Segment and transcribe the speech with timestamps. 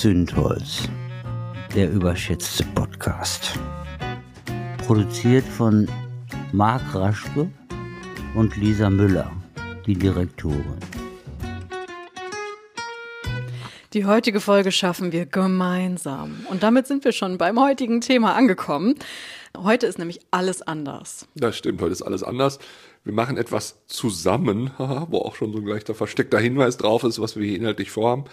[0.00, 0.88] Zündholz,
[1.74, 3.58] der überschätzte Podcast.
[4.86, 5.90] Produziert von
[6.52, 7.50] Marc Raschke
[8.34, 9.30] und Lisa Müller,
[9.84, 10.78] die Direktorin.
[13.92, 16.46] Die heutige Folge schaffen wir gemeinsam.
[16.48, 18.94] Und damit sind wir schon beim heutigen Thema angekommen.
[19.54, 21.26] Heute ist nämlich alles anders.
[21.34, 22.58] Das stimmt, heute ist alles anders.
[23.04, 27.36] Wir machen etwas zusammen, wo auch schon so ein leichter versteckter Hinweis drauf ist, was
[27.36, 28.24] wir hier inhaltlich vorhaben.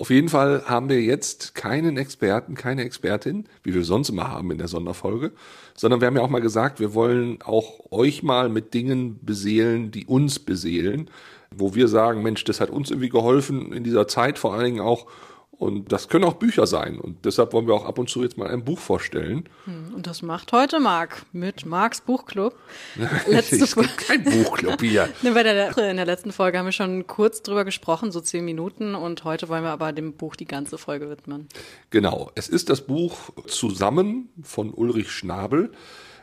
[0.00, 4.50] Auf jeden Fall haben wir jetzt keinen Experten, keine Expertin, wie wir sonst immer haben
[4.50, 5.32] in der Sonderfolge,
[5.76, 9.90] sondern wir haben ja auch mal gesagt, wir wollen auch euch mal mit Dingen beseelen,
[9.90, 11.10] die uns beseelen,
[11.54, 14.80] wo wir sagen, Mensch, das hat uns irgendwie geholfen in dieser Zeit, vor allen Dingen
[14.80, 15.04] auch
[15.60, 16.98] und das können auch Bücher sein.
[16.98, 19.46] Und deshalb wollen wir auch ab und zu jetzt mal ein Buch vorstellen.
[19.66, 22.56] Hm, und das macht heute Marc mit Marcs Buchclub.
[23.28, 25.10] Letzte es gibt kein Buchclub hier.
[25.22, 28.94] in der letzten Folge haben wir schon kurz drüber gesprochen, so zehn Minuten.
[28.94, 31.46] Und heute wollen wir aber dem Buch die ganze Folge widmen.
[31.90, 32.30] Genau.
[32.36, 35.72] Es ist das Buch Zusammen von Ulrich Schnabel.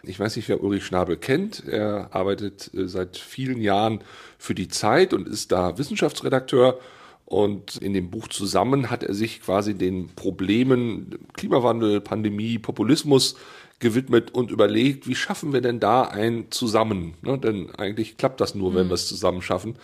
[0.02, 1.64] Ich weiß nicht, wer Ulrich Schnabel kennt.
[1.68, 4.00] Er arbeitet äh, seit vielen Jahren
[4.40, 6.80] für die Zeit und ist da Wissenschaftsredakteur
[7.28, 13.36] und in dem Buch zusammen hat er sich quasi den Problemen Klimawandel, Pandemie, Populismus
[13.80, 17.16] gewidmet und überlegt, wie schaffen wir denn da ein Zusammen?
[17.22, 17.38] Ne?
[17.38, 18.92] Denn eigentlich klappt das nur, wenn mhm.
[18.92, 19.76] wir es zusammen schaffen.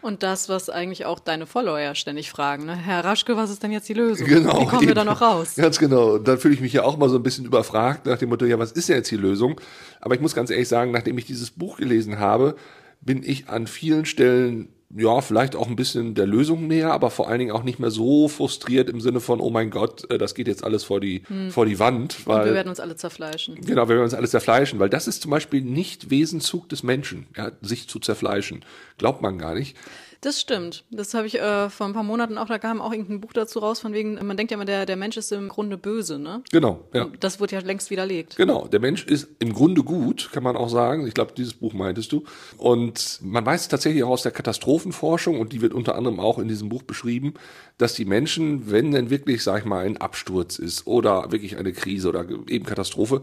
[0.00, 2.66] Und das, was eigentlich auch deine Follower ja ständig fragen.
[2.66, 2.76] Ne?
[2.76, 4.28] Herr Raschke, was ist denn jetzt die Lösung?
[4.28, 4.60] Genau.
[4.60, 4.90] Wie kommen eben.
[4.90, 5.54] wir da noch raus?
[5.56, 6.14] Ganz genau.
[6.14, 8.44] Und dann fühle ich mich ja auch mal so ein bisschen überfragt nach dem Motto,
[8.44, 9.60] ja, was ist denn jetzt die Lösung?
[10.00, 12.54] Aber ich muss ganz ehrlich sagen, nachdem ich dieses Buch gelesen habe,
[13.00, 17.28] bin ich an vielen Stellen ja, vielleicht auch ein bisschen der Lösung näher, aber vor
[17.28, 20.34] allen Dingen auch nicht mehr so frustriert im Sinne von, oh mein Gott, äh, das
[20.34, 21.50] geht jetzt alles vor die, hm.
[21.50, 22.26] vor die Wand.
[22.26, 23.54] Weil, Und wir werden uns alle zerfleischen.
[23.60, 27.26] Genau, wir werden uns alle zerfleischen, weil das ist zum Beispiel nicht Wesenzug des Menschen,
[27.36, 28.64] ja, sich zu zerfleischen.
[28.98, 29.76] Glaubt man gar nicht.
[30.22, 30.84] Das stimmt.
[30.92, 33.58] Das habe ich äh, vor ein paar Monaten auch, da kam auch irgendein Buch dazu
[33.58, 36.44] raus, von wegen, man denkt ja immer, der, der Mensch ist im Grunde böse, ne?
[36.52, 37.04] Genau, ja.
[37.04, 38.36] Und das wurde ja längst widerlegt.
[38.36, 41.08] Genau, der Mensch ist im Grunde gut, kann man auch sagen.
[41.08, 42.22] Ich glaube, dieses Buch meintest du.
[42.56, 46.46] Und man weiß tatsächlich auch aus der Katastrophenforschung, und die wird unter anderem auch in
[46.46, 47.34] diesem Buch beschrieben,
[47.76, 51.72] dass die Menschen, wenn denn wirklich, sag ich mal, ein Absturz ist oder wirklich eine
[51.72, 53.22] Krise oder eben Katastrophe,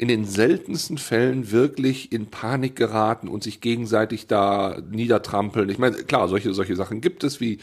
[0.00, 5.68] in den seltensten Fällen wirklich in Panik geraten und sich gegenseitig da niedertrampeln.
[5.68, 7.58] Ich meine, klar, solche, solche Sachen gibt es, wie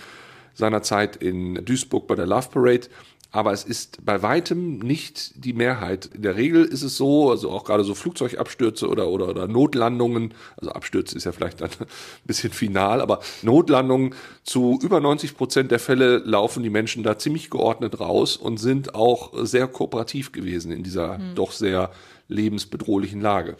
[0.53, 2.89] seinerzeit in Duisburg bei der Love Parade.
[3.31, 6.11] Aber es ist bei weitem nicht die Mehrheit.
[6.13, 10.35] In der Regel ist es so, also auch gerade so Flugzeugabstürze oder, oder, oder Notlandungen,
[10.57, 11.87] also Abstürze ist ja vielleicht dann ein
[12.27, 17.49] bisschen final, aber Notlandungen zu über 90 Prozent der Fälle laufen die Menschen da ziemlich
[17.49, 21.33] geordnet raus und sind auch sehr kooperativ gewesen in dieser mhm.
[21.33, 21.89] doch sehr
[22.27, 23.57] lebensbedrohlichen Lage.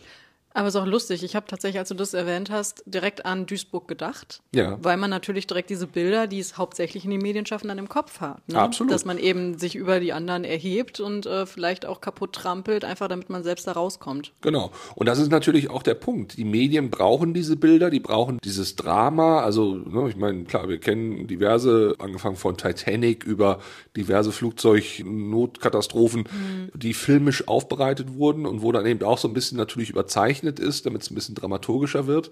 [0.58, 1.24] Aber es ist auch lustig.
[1.24, 4.42] Ich habe tatsächlich, als du das erwähnt hast, direkt an Duisburg gedacht.
[4.56, 4.80] Ja.
[4.82, 7.88] Weil man natürlich direkt diese Bilder, die es hauptsächlich in den Medien schaffen, dann im
[7.88, 8.40] Kopf hat.
[8.48, 8.60] Ne?
[8.60, 8.92] Absolut.
[8.92, 13.08] Dass man eben sich über die anderen erhebt und äh, vielleicht auch kaputt trampelt, einfach
[13.08, 14.34] damit man selbst da rauskommt.
[14.42, 14.72] Genau.
[14.96, 16.38] Und das ist natürlich auch der Punkt.
[16.38, 19.42] Die Medien brauchen diese Bilder, die brauchen dieses Drama.
[19.42, 23.60] Also, ne, ich meine, klar, wir kennen diverse, angefangen von Titanic über
[23.96, 26.72] diverse Flugzeugnotkatastrophen, mhm.
[26.74, 30.60] die filmisch aufbereitet wurden und wo dann eben auch so ein bisschen natürlich überzeichnet gezeichnet
[30.60, 32.32] ist, damit es ein bisschen dramaturgischer wird.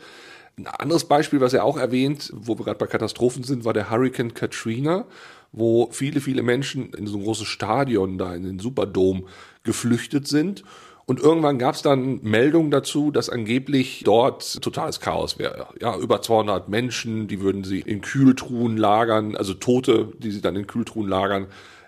[0.57, 3.89] Ein anderes Beispiel, was er auch erwähnt, wo wir gerade bei Katastrophen sind, war der
[3.89, 5.05] Hurricane Katrina,
[5.51, 9.23] wo viele, viele Menschen in so ein großes Stadion da in den Superdome
[9.63, 10.63] geflüchtet sind.
[11.07, 15.67] Und irgendwann gab es dann Meldungen dazu, dass angeblich dort totales Chaos wäre.
[15.79, 20.55] Ja, über 200 Menschen, die würden sie in Kühltruhen lagern, also Tote, die sie dann
[20.55, 21.47] in Kühltruhen lagern.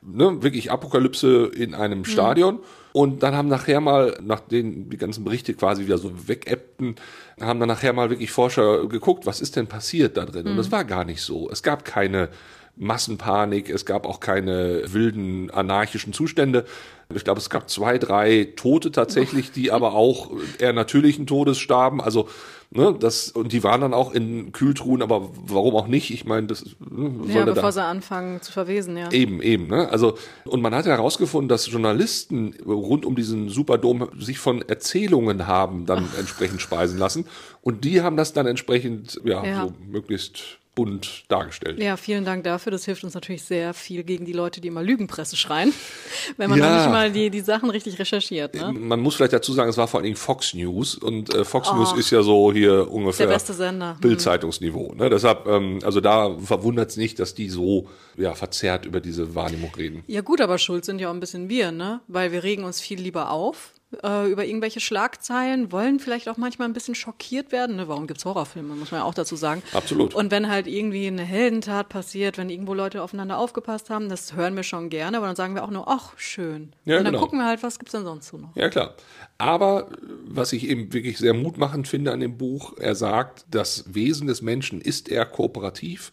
[0.10, 2.06] Ne, wirklich Apokalypse in einem mhm.
[2.06, 2.60] Stadion.
[2.94, 6.96] Und dann haben nachher mal, nachdem die ganzen Berichte quasi wieder so wegebbten,
[7.40, 10.46] haben dann nachher mal wirklich Forscher geguckt, was ist denn passiert da drin?
[10.46, 10.52] Mhm.
[10.52, 11.50] Und das war gar nicht so.
[11.52, 12.30] Es gab keine
[12.78, 16.66] Massenpanik, es gab auch keine wilden anarchischen Zustände.
[17.14, 22.02] Ich glaube, es gab zwei, drei Tote tatsächlich, die aber auch eher natürlichen Todes starben.
[22.02, 22.28] Also
[22.70, 26.12] Ne, das, und die waren dann auch in Kühltruhen, aber warum auch nicht?
[26.12, 29.10] Ich meine, das ne, Ja, bevor da, sie anfangen zu verwesen, ja.
[29.10, 29.68] Eben, eben.
[29.68, 29.88] Ne?
[29.90, 35.86] Also, und man hat herausgefunden, dass Journalisten rund um diesen Superdom sich von Erzählungen haben
[35.86, 36.18] dann Ach.
[36.20, 37.26] entsprechend speisen lassen.
[37.62, 39.62] Und die haben das dann entsprechend, ja, ja.
[39.64, 41.80] so möglichst bunt dargestellt.
[41.80, 42.72] Ja, vielen Dank dafür.
[42.72, 45.74] Das hilft uns natürlich sehr viel gegen die Leute, die immer Lügenpresse schreien,
[46.38, 46.78] wenn man ja.
[46.78, 48.54] nicht mal die, die Sachen richtig recherchiert.
[48.54, 48.72] Ne?
[48.74, 51.70] Man muss vielleicht dazu sagen, es war vor allen Dingen Fox News und äh, Fox
[51.72, 53.94] oh, News ist ja so hier ungefähr der beste Sender.
[53.94, 54.02] Hm.
[54.02, 54.94] Bildzeitungsniveau.
[54.94, 55.10] Ne?
[55.10, 59.74] Deshalb, ähm, also da verwundert es nicht, dass die so ja, verzerrt über diese Wahrnehmung
[59.74, 60.04] reden.
[60.06, 62.02] Ja gut, aber schuld sind ja auch ein bisschen wir, ne?
[62.08, 66.68] Weil wir regen uns viel lieber auf äh, über irgendwelche Schlagzeilen, wollen vielleicht auch manchmal
[66.68, 67.78] ein bisschen schockiert werden.
[67.78, 67.88] Ne?
[67.88, 69.64] Warum gibt's Horrorfilme, muss man ja auch dazu sagen.
[69.74, 70.14] Absolut.
[70.14, 74.56] Und wenn halt irgendwie eine Heldentat passiert, wenn irgendwo Leute aufeinander aufgepasst haben, das hören
[74.56, 76.74] wir schon gerne, aber dann sagen wir auch nur, ach, schön.
[76.86, 77.24] Ja, Und dann genau.
[77.24, 78.56] gucken wir halt, was gibt's denn sonst so noch.
[78.56, 78.96] Ja, klar.
[79.40, 79.90] Aber
[80.26, 84.42] was ich eben wirklich sehr mutmachend finde an dem Buch, er sagt, das Wesen des
[84.42, 86.12] Menschen ist eher kooperativ,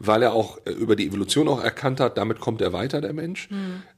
[0.00, 3.14] weil er auch äh, über die Evolution auch erkannt hat, damit kommt er weiter, der
[3.14, 3.48] Mensch.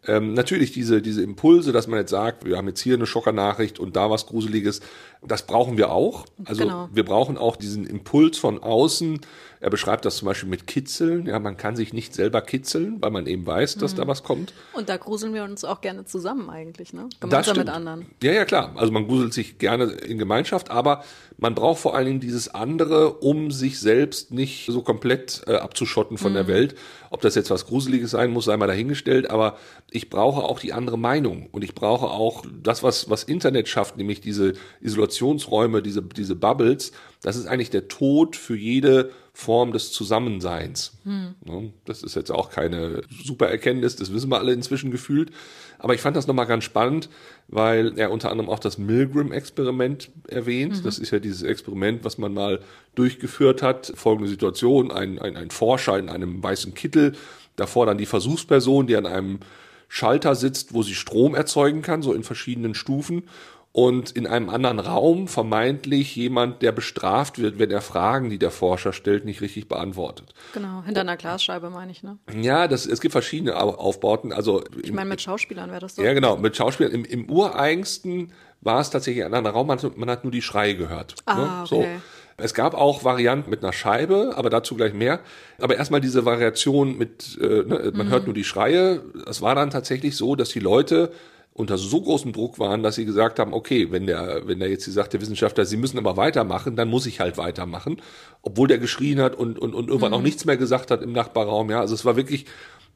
[0.07, 3.79] Ähm, natürlich diese, diese Impulse, dass man jetzt sagt, wir haben jetzt hier eine Schockernachricht
[3.79, 4.81] und da was Gruseliges,
[5.23, 6.25] das brauchen wir auch.
[6.45, 6.89] Also Genau.
[6.93, 9.21] wir brauchen auch diesen Impuls von außen.
[9.61, 11.27] Er beschreibt das zum Beispiel mit Kitzeln.
[11.27, 14.55] Ja, man kann sich nicht selber kitzeln, weil man eben weiß, dass da was kommt.
[14.73, 17.11] Und da gruseln wir uns auch gerne zusammen eigentlich, ne?
[17.21, 18.07] Gemeinsam mit anderen.
[18.23, 18.73] Ja, ja, klar.
[18.77, 21.05] Also man gruselt sich gerne in Gemeinschaft, aber
[21.41, 26.19] man braucht vor allen Dingen dieses andere, um sich selbst nicht so komplett äh, abzuschotten
[26.19, 26.37] von Mhm.
[26.37, 26.75] der Welt.
[27.11, 29.57] Ob das jetzt was Gruseliges sein muss, sei mal dahingestellt, aber
[29.91, 33.97] ich brauche auch die andere Meinung und ich brauche auch das, was, was Internet schafft,
[33.97, 36.93] nämlich diese Isolationsräume, diese, diese Bubbles.
[37.23, 40.99] Das ist eigentlich der Tod für jede Form des Zusammenseins.
[41.45, 41.73] Ne?
[41.85, 45.31] Das ist jetzt auch keine super Erkenntnis, das wissen wir alle inzwischen gefühlt.
[45.79, 47.09] Aber ich fand das nochmal ganz spannend,
[47.49, 50.85] weil er unter anderem auch das Milgram-Experiment erwähnt.
[50.85, 52.61] Das ist ja dieses Experiment, was man mal
[52.95, 53.93] durchgeführt hat.
[53.95, 57.15] Folgende Situation, ein, ein, ein Forscher in einem weißen Kittel,
[57.57, 59.41] davor dann die Versuchsperson, die an einem
[59.89, 63.25] Schalter sitzt, wo sie Strom erzeugen kann, so in verschiedenen Stufen.
[63.73, 68.51] Und in einem anderen Raum vermeintlich jemand, der bestraft wird, wenn er Fragen, die der
[68.51, 70.35] Forscher stellt, nicht richtig beantwortet.
[70.55, 72.19] Genau, hinter einer Glasscheibe meine ich, ne?
[72.35, 74.33] Ja, das, es gibt verschiedene Au- Aufbauten.
[74.33, 76.03] Also Ich meine, mit Schauspielern wäre das so.
[76.03, 76.93] ja, genau, mit Schauspielern.
[76.93, 80.43] Im, im ureigensten war es tatsächlich ein anderer Raum, man, hat- man hat nur die
[80.43, 81.15] Schreie gehört.
[81.27, 81.65] Ah, ne?
[81.67, 81.77] so.
[81.79, 82.01] okay.
[82.43, 85.21] Es gab auch Varianten mit einer Scheibe, aber dazu gleich mehr.
[85.61, 88.11] Aber erstmal diese Variation mit, äh, ne, man Mhm.
[88.11, 89.03] hört nur die Schreie.
[89.29, 91.13] Es war dann tatsächlich so, dass die Leute
[91.53, 94.85] unter so großem Druck waren, dass sie gesagt haben, okay, wenn der, wenn der jetzt
[94.85, 98.01] hier sagt, der Wissenschaftler, sie müssen aber weitermachen, dann muss ich halt weitermachen.
[98.43, 101.71] Obwohl der geschrien hat und, und, und irgendwann auch nichts mehr gesagt hat im Nachbarraum.
[101.71, 102.47] Ja, also es war wirklich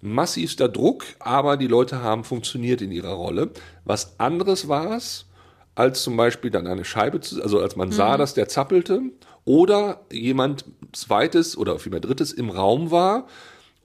[0.00, 3.50] massivster Druck, aber die Leute haben funktioniert in ihrer Rolle.
[3.84, 5.26] Was anderes war es,
[5.74, 9.02] als zum Beispiel dann eine Scheibe, zu, also als man sah, dass der zappelte,
[9.44, 13.26] oder jemand zweites oder vielmehr drittes im Raum war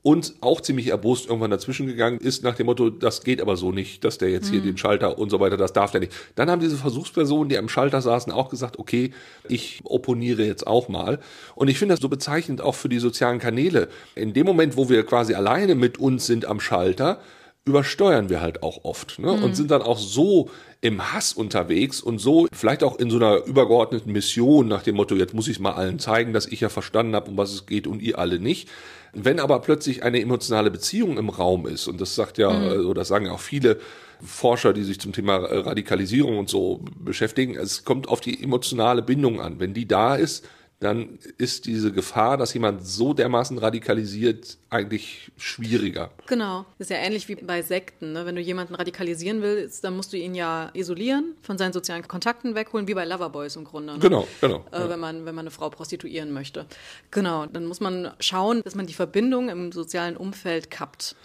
[0.01, 3.71] und auch ziemlich erbost irgendwann dazwischen gegangen ist nach dem Motto, das geht aber so
[3.71, 6.13] nicht, dass der jetzt hier den Schalter und so weiter, das darf der nicht.
[6.35, 9.11] Dann haben diese Versuchspersonen, die am Schalter saßen, auch gesagt, okay,
[9.47, 11.19] ich opponiere jetzt auch mal.
[11.55, 13.89] Und ich finde das so bezeichnend auch für die sozialen Kanäle.
[14.15, 17.19] In dem Moment, wo wir quasi alleine mit uns sind am Schalter,
[17.65, 19.31] übersteuern wir halt auch oft ne?
[19.31, 20.49] und sind dann auch so
[20.81, 25.15] im Hass unterwegs und so vielleicht auch in so einer übergeordneten Mission nach dem Motto,
[25.15, 27.65] jetzt muss ich es mal allen zeigen, dass ich ja verstanden habe, um was es
[27.65, 28.69] geht und ihr alle nicht.
[29.11, 33.07] Wenn aber plötzlich eine emotionale Beziehung im Raum ist, und das sagt ja, also das
[33.07, 33.79] sagen ja auch viele
[34.21, 39.01] Forscher, die sich zum Thema äh, Radikalisierung und so beschäftigen, es kommt auf die emotionale
[39.01, 39.59] Bindung an.
[39.59, 40.45] Wenn die da ist,
[40.79, 46.11] dann ist diese Gefahr, dass jemand so dermaßen radikalisiert, eigentlich schwieriger.
[46.27, 46.65] Genau.
[46.77, 48.13] Das ist ja ähnlich wie bei Sekten.
[48.13, 48.25] Ne?
[48.25, 52.55] Wenn du jemanden radikalisieren willst, dann musst du ihn ja isolieren, von seinen sozialen Kontakten
[52.55, 53.93] wegholen, wie bei Loverboys im Grunde.
[53.93, 53.99] Ne?
[53.99, 54.65] Genau, genau.
[54.71, 56.65] Äh, wenn, man, wenn man eine Frau prostituieren möchte.
[57.11, 57.45] Genau.
[57.45, 61.15] Dann muss man schauen, dass man die Verbindung im sozialen Umfeld kappt.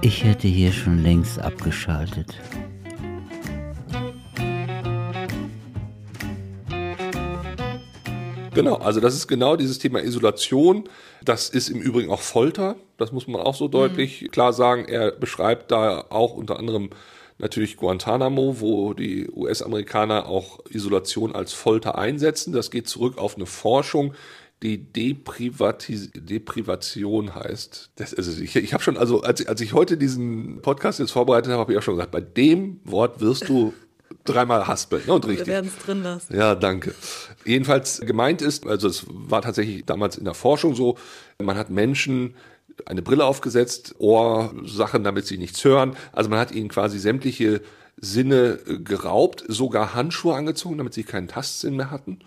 [0.00, 2.34] Ich hätte hier schon längst abgeschaltet.
[8.64, 10.84] Genau, also das ist genau dieses Thema Isolation.
[11.24, 12.76] Das ist im Übrigen auch Folter.
[12.98, 14.84] Das muss man auch so deutlich klar sagen.
[14.86, 16.90] Er beschreibt da auch unter anderem
[17.38, 22.52] natürlich Guantanamo, wo die US-Amerikaner auch Isolation als Folter einsetzen.
[22.52, 24.14] Das geht zurück auf eine Forschung,
[24.62, 27.90] die Deprivatis Deprivation heißt.
[27.96, 31.50] Das, also ich, ich habe schon, also als, als ich heute diesen Podcast jetzt vorbereitet
[31.50, 33.74] habe, habe ich auch schon gesagt, bei dem Wort wirst du
[34.24, 35.02] dreimal haspeln.
[35.06, 35.12] Ne?
[35.12, 35.48] Und Wir richtig.
[35.48, 36.36] werden es drin lassen.
[36.36, 36.94] Ja, danke.
[37.44, 40.96] Jedenfalls gemeint ist, also es war tatsächlich damals in der Forschung so,
[41.38, 42.34] man hat Menschen
[42.86, 45.96] eine Brille aufgesetzt, Ohrsachen, damit sie nichts hören.
[46.12, 47.60] Also man hat ihnen quasi sämtliche
[48.00, 52.20] Sinne geraubt, sogar Handschuhe angezogen, damit sie keinen Tastsinn mehr hatten.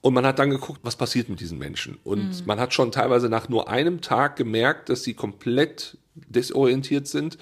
[0.00, 1.98] Und man hat dann geguckt, was passiert mit diesen Menschen.
[2.02, 7.38] Und man hat schon teilweise nach nur einem Tag gemerkt, dass sie komplett desorientiert sind.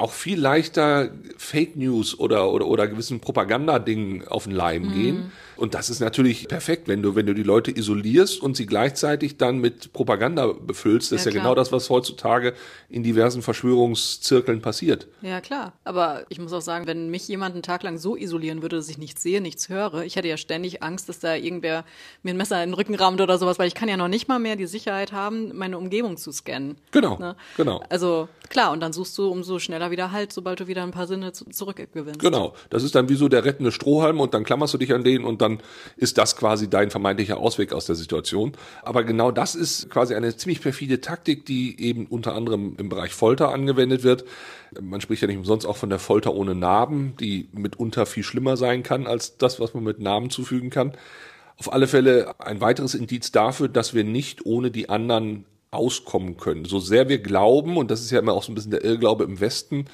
[0.00, 5.30] Auch viel leichter Fake News oder, oder, oder gewissen Propagandadingen auf den Leim gehen.
[5.56, 9.36] Und das ist natürlich perfekt, wenn du, wenn du die Leute isolierst und sie gleichzeitig
[9.36, 11.12] dann mit Propaganda befüllst.
[11.12, 11.42] Das Ja, ist ja klar.
[11.44, 12.54] genau das, was heutzutage
[12.88, 15.06] in diversen Verschwörungszirkeln passiert.
[15.20, 15.74] Ja, klar.
[15.84, 18.88] Aber ich muss auch sagen, wenn mich jemand einen Tag lang so isolieren würde, dass
[18.88, 21.84] ich nichts sehe, nichts höre, ich hätte ja ständig Angst, dass da irgendwer
[22.22, 24.28] mir ein Messer in den Rücken rammt oder sowas, weil ich kann ja noch nicht
[24.28, 26.76] mal mehr die Sicherheit haben, meine Umgebung zu scannen.
[26.90, 27.36] Genau, Ne?
[27.58, 27.82] genau.
[27.90, 31.06] Also klar, und dann suchst du umso schneller wieder Halt, sobald du wieder ein paar
[31.06, 32.20] Sinne zu, zurückgewinnst.
[32.20, 35.04] Genau, das ist dann wie so der rettende Strohhalm und dann klammerst du dich an
[35.04, 35.60] den und dann
[35.96, 38.52] ist das quasi dein vermeintlicher Ausweg aus der Situation.
[38.82, 43.12] Aber genau das ist quasi eine ziemlich perfide Taktik, die eben unter anderem im Bereich
[43.12, 44.24] Folter angewendet wird.
[44.80, 48.56] Man spricht ja nicht umsonst auch von der Folter ohne Narben, die mitunter viel schlimmer
[48.56, 50.92] sein kann als das, was man mit Narben zufügen kann.
[51.56, 56.64] Auf alle Fälle ein weiteres Indiz dafür, dass wir nicht ohne die anderen auskommen können.
[56.64, 59.24] So sehr wir glauben, und das ist ja immer auch so ein bisschen der Irrglaube
[59.24, 59.86] im Westen,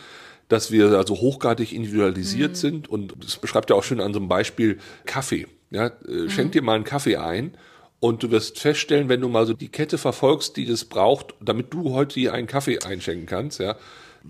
[0.48, 2.56] dass wir also hochgradig individualisiert mhm.
[2.56, 5.46] sind und das beschreibt ja auch schön an so einem Beispiel Kaffee.
[5.70, 6.52] Ja, äh, schenk mhm.
[6.52, 7.56] dir mal einen Kaffee ein
[7.98, 11.74] und du wirst feststellen, wenn du mal so die Kette verfolgst, die das braucht, damit
[11.74, 13.76] du heute hier einen Kaffee einschenken kannst, ja,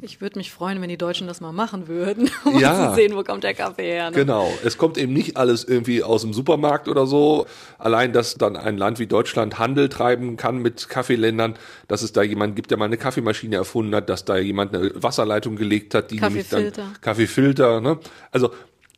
[0.01, 3.15] ich würde mich freuen, wenn die Deutschen das mal machen würden, um ja, zu sehen,
[3.17, 4.11] wo kommt der Kaffee her.
[4.11, 4.17] Ne?
[4.17, 7.47] Genau, es kommt eben nicht alles irgendwie aus dem Supermarkt oder so.
[7.79, 11.55] Allein, dass dann ein Land wie Deutschland Handel treiben kann mit Kaffeeländern,
[11.89, 14.91] dass es da jemand gibt, der mal eine Kaffeemaschine erfunden hat, dass da jemand eine
[14.95, 17.81] Wasserleitung gelegt hat, die nämlich dann Kaffeefilter.
[17.81, 17.99] Ne?
[18.31, 18.51] Also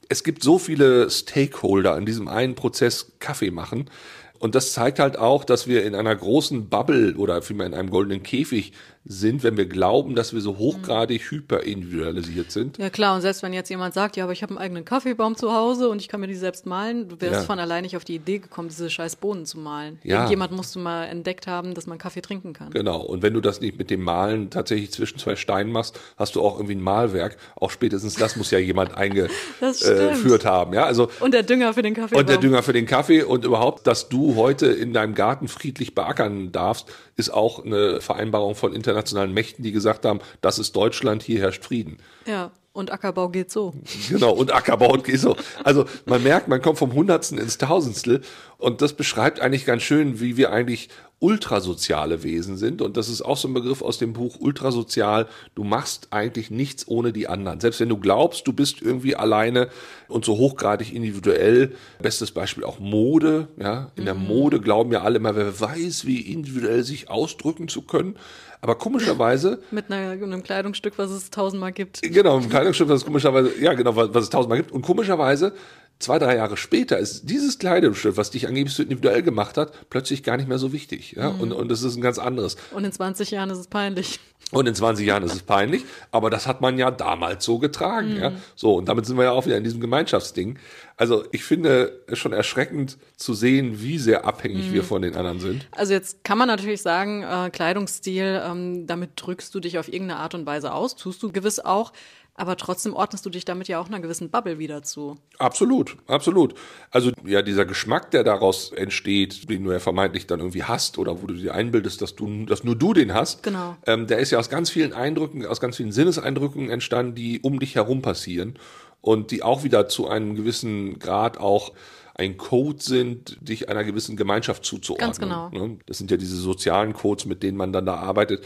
[0.08, 3.90] es gibt so viele Stakeholder in diesem einen Prozess Kaffee machen.
[4.38, 7.90] Und das zeigt halt auch, dass wir in einer großen Bubble oder vielmehr in einem
[7.90, 8.72] goldenen Käfig
[9.08, 11.36] sind, wenn wir glauben, dass wir so hochgradig mhm.
[11.36, 12.76] hyperindividualisiert sind.
[12.76, 15.34] Ja klar, und selbst wenn jetzt jemand sagt, ja, aber ich habe einen eigenen Kaffeebaum
[15.34, 17.42] zu Hause und ich kann mir die selbst malen, du wärst ja.
[17.42, 19.98] von allein nicht auf die Idee gekommen, diese scheiß Bohnen zu malen.
[20.02, 20.16] Ja.
[20.16, 22.70] Irgendjemand musst du mal entdeckt haben, dass man Kaffee trinken kann.
[22.70, 26.36] Genau, und wenn du das nicht mit dem Malen tatsächlich zwischen zwei Steinen machst, hast
[26.36, 27.38] du auch irgendwie ein Malwerk.
[27.56, 29.32] Auch spätestens das muss ja jemand eingeführt
[30.44, 30.74] äh, haben.
[30.74, 32.16] Ja, also, und der Dünger für den Kaffee.
[32.16, 35.94] Und der Dünger für den Kaffee und überhaupt, dass du heute in deinem Garten friedlich
[35.94, 41.22] beackern darfst, ist auch eine Vereinbarung von internationalen Mächten, die gesagt haben, das ist Deutschland,
[41.22, 41.98] hier herrscht Frieden.
[42.26, 42.52] Ja.
[42.72, 43.74] Und Ackerbau geht so.
[44.08, 45.36] Genau, und Ackerbau geht so.
[45.64, 48.20] Also man merkt, man kommt vom Hundertsten ins Tausendstel
[48.56, 50.88] und das beschreibt eigentlich ganz schön, wie wir eigentlich
[51.20, 52.80] ultrasoziale Wesen sind.
[52.80, 55.26] Und das ist auch so ein Begriff aus dem Buch Ultrasozial.
[55.54, 57.60] Du machst eigentlich nichts ohne die anderen.
[57.60, 59.68] Selbst wenn du glaubst, du bist irgendwie alleine
[60.06, 61.74] und so hochgradig individuell.
[62.00, 63.48] Bestes Beispiel auch Mode.
[63.56, 64.26] Ja, in der mhm.
[64.26, 68.16] Mode glauben ja alle immer, wer weiß, wie individuell sich ausdrücken zu können.
[68.60, 69.60] Aber komischerweise.
[69.70, 72.02] Mit einer, einem Kleidungsstück, was es tausendmal gibt.
[72.02, 74.72] Genau, einem Kleidungsstück, was es komischerweise, ja genau, was, was es tausendmal gibt.
[74.72, 75.52] Und komischerweise
[75.98, 80.22] zwei, drei Jahre später ist dieses Kleidungsstück, was dich angeblich so individuell gemacht hat, plötzlich
[80.22, 81.12] gar nicht mehr so wichtig.
[81.12, 81.30] Ja?
[81.30, 81.40] Mhm.
[81.40, 82.56] Und, und es ist ein ganz anderes.
[82.72, 84.20] Und in 20 Jahren ist es peinlich.
[84.50, 88.14] Und in 20 Jahren ist es peinlich, aber das hat man ja damals so getragen.
[88.14, 88.20] Mhm.
[88.20, 88.32] Ja?
[88.54, 90.58] So, und damit sind wir ja auch wieder in diesem Gemeinschaftsding.
[90.96, 94.72] Also ich finde es schon erschreckend zu sehen, wie sehr abhängig mhm.
[94.72, 95.68] wir von den anderen sind.
[95.72, 100.20] Also jetzt kann man natürlich sagen, äh, Kleidungsstil, ähm, damit drückst du dich auf irgendeine
[100.20, 101.92] Art und Weise aus, tust du gewiss auch.
[102.38, 105.18] Aber trotzdem ordnest du dich damit ja auch einer gewissen Bubble wieder zu.
[105.38, 106.54] Absolut, absolut.
[106.92, 111.20] Also ja, dieser Geschmack, der daraus entsteht, den du ja vermeintlich dann irgendwie hast oder
[111.20, 113.76] wo du dir einbildest, dass du, dass nur du den hast, genau.
[113.86, 117.58] Ähm, der ist ja aus ganz vielen Eindrücken, aus ganz vielen Sinneseindrücken entstanden, die um
[117.58, 118.54] dich herum passieren
[119.00, 121.72] und die auch wieder zu einem gewissen Grad auch
[122.14, 125.08] ein Code sind, dich einer gewissen Gemeinschaft zuzuordnen.
[125.08, 125.48] Ganz genau.
[125.50, 125.78] Ne?
[125.86, 128.44] Das sind ja diese sozialen Codes, mit denen man dann da arbeitet.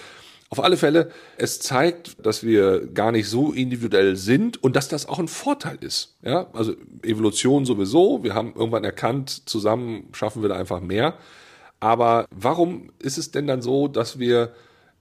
[0.52, 5.08] Auf alle Fälle, es zeigt, dass wir gar nicht so individuell sind und dass das
[5.08, 6.14] auch ein Vorteil ist.
[6.20, 8.22] Ja, also Evolution sowieso.
[8.22, 11.14] Wir haben irgendwann erkannt, zusammen schaffen wir da einfach mehr.
[11.80, 14.52] Aber warum ist es denn dann so, dass wir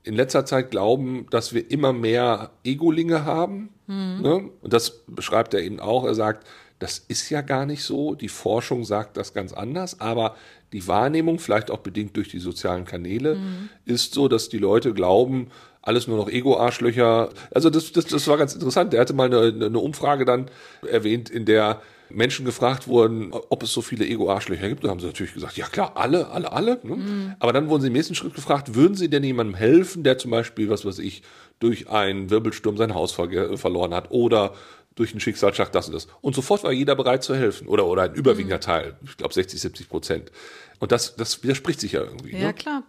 [0.04, 3.74] in letzter Zeit glauben, dass wir immer mehr Egolinge haben?
[3.88, 4.22] Mhm.
[4.22, 4.50] Ne?
[4.62, 6.06] Und das beschreibt er eben auch.
[6.06, 6.48] Er sagt,
[6.82, 8.16] das ist ja gar nicht so.
[8.16, 10.36] Die Forschung sagt das ganz anders, aber
[10.74, 13.70] die Wahrnehmung, vielleicht auch bedingt durch die sozialen Kanäle, mhm.
[13.86, 15.50] ist so, dass die Leute glauben,
[15.84, 17.30] alles nur noch Ego-Arschlöcher.
[17.54, 18.94] Also das, das, das war ganz interessant.
[18.94, 20.50] Der hatte mal eine, eine Umfrage dann
[20.90, 24.84] erwähnt, in der Menschen gefragt wurden, ob es so viele Ego-Arschlöcher gibt.
[24.84, 26.80] Da haben sie natürlich gesagt, ja klar, alle, alle, alle.
[26.84, 26.96] Ne?
[26.96, 27.36] Mhm.
[27.40, 30.32] Aber dann wurden sie im nächsten Schritt gefragt, würden sie denn jemandem helfen, der zum
[30.32, 31.22] Beispiel, was weiß ich,
[31.60, 34.54] durch einen Wirbelsturm sein Haus ver verloren hat oder
[34.96, 36.08] durch einen Schicksalsschlag das und das.
[36.22, 37.68] Und sofort war jeder bereit zu helfen.
[37.68, 38.62] Oder, oder ein überwiegender mhm.
[38.62, 38.98] Teil.
[39.04, 40.32] Ich glaube 60, 70 Prozent.
[40.80, 42.36] Und das, das widerspricht sich ja irgendwie.
[42.36, 42.54] Ja, ne?
[42.54, 42.84] klar.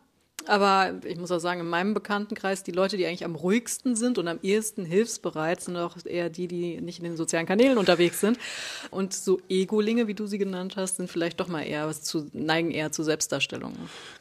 [0.46, 4.18] Aber ich muss auch sagen, in meinem Bekanntenkreis, die Leute, die eigentlich am ruhigsten sind
[4.18, 8.20] und am ehesten hilfsbereit, sind auch eher die, die nicht in den sozialen Kanälen unterwegs
[8.20, 8.38] sind.
[8.90, 12.70] Und so Egolinge, wie du sie genannt hast, sind vielleicht doch mal eher zu, neigen
[12.70, 13.74] eher zu Selbstdarstellung.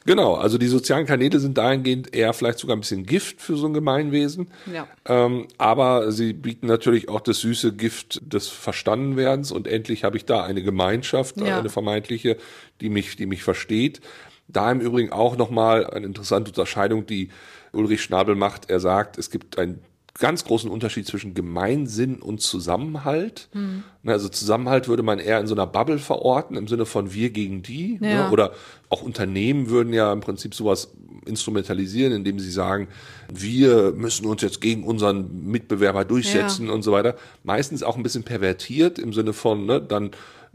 [0.06, 3.66] Genau, also die sozialen Kanäle sind dahingehend eher vielleicht sogar ein bisschen Gift für so
[3.66, 4.48] ein Gemeinwesen.
[4.72, 4.88] Ja.
[5.06, 10.24] Ähm, aber sie bieten natürlich auch das süße Gift des Verstandenwerdens und endlich habe ich
[10.24, 11.58] da eine Gemeinschaft, ja.
[11.58, 12.36] eine vermeintliche,
[12.80, 14.00] die mich, die mich versteht.
[14.48, 17.30] Da im Übrigen auch nochmal eine interessante Unterscheidung, die
[17.72, 18.70] Ulrich Schnabel macht.
[18.70, 19.80] Er sagt, es gibt ein
[20.18, 23.48] ganz großen Unterschied zwischen Gemeinsinn und Zusammenhalt.
[23.54, 23.82] Mhm.
[24.04, 27.62] Also Zusammenhalt würde man eher in so einer Bubble verorten, im Sinne von wir gegen
[27.62, 27.98] die.
[28.00, 28.12] Ne?
[28.12, 28.26] Ja.
[28.26, 28.30] Ne?
[28.30, 28.52] Oder
[28.88, 30.92] auch Unternehmen würden ja im Prinzip sowas
[31.24, 32.88] instrumentalisieren, indem sie sagen,
[33.32, 36.72] wir müssen uns jetzt gegen unseren Mitbewerber durchsetzen ja.
[36.72, 37.16] und so weiter.
[37.44, 40.10] Meistens auch ein bisschen pervertiert im Sinne von, ne, dann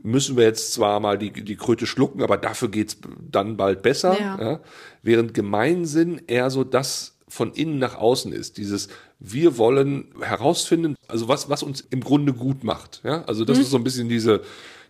[0.07, 4.17] müssen wir jetzt zwar mal die, die Kröte schlucken, aber dafür geht's dann bald besser.
[4.19, 4.41] Ja.
[4.41, 4.59] Ja?
[5.03, 8.57] Während Gemeinsinn eher so das von innen nach außen ist.
[8.57, 8.87] Dieses,
[9.19, 13.01] wir wollen herausfinden, also was, was uns im Grunde gut macht.
[13.03, 13.23] Ja?
[13.25, 13.63] Also das hm.
[13.63, 14.41] ist so ein bisschen diese,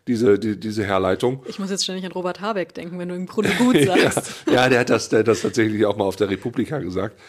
[0.07, 1.43] diese, die, diese Herleitung.
[1.47, 4.43] Ich muss jetzt ständig an Robert Habeck denken, wenn du im Grunde gut sagst.
[4.45, 7.19] ja, ja, der hat das, der hat das tatsächlich auch mal auf der Republika gesagt.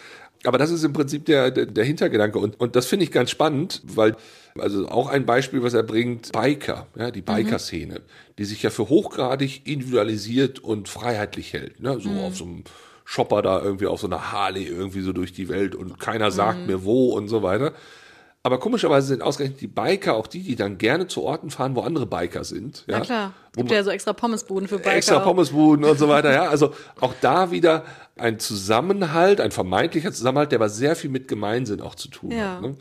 [0.49, 2.39] Aber das ist im Prinzip der, der, der Hintergedanke.
[2.39, 4.17] Und, und das finde ich ganz spannend, weil,
[4.59, 8.35] also auch ein Beispiel, was er bringt, Biker, ja, die Biker-Szene, mhm.
[8.39, 11.81] die sich ja für hochgradig individualisiert und freiheitlich hält.
[11.81, 12.01] Ne?
[12.01, 12.19] So mhm.
[12.21, 12.65] auf so einem
[13.05, 16.61] Shopper da irgendwie auf so einer Harley irgendwie so durch die Welt und keiner sagt
[16.61, 16.67] mhm.
[16.67, 17.75] mir wo und so weiter.
[18.49, 21.83] Aber komischerweise sind ausgerechnet die Biker auch die, die dann gerne zu Orten fahren, wo
[21.83, 22.83] andere Biker sind.
[22.87, 23.35] Ja, Na klar.
[23.55, 24.97] Gibt ja so extra Pommesbuden für Biker.
[24.97, 26.49] Extra Pommesbuden und so weiter, ja.
[26.49, 27.85] Also auch da wieder
[28.17, 32.55] ein Zusammenhalt, ein vermeintlicher Zusammenhalt, der aber sehr viel mit Gemeinsinn auch zu tun ja.
[32.55, 32.63] hat.
[32.63, 32.77] Ne?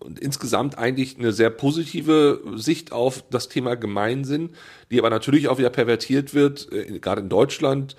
[0.00, 4.50] Und insgesamt eigentlich eine sehr positive Sicht auf das Thema Gemeinsinn,
[4.90, 7.94] die aber natürlich auch wieder pervertiert wird, äh, gerade in Deutschland,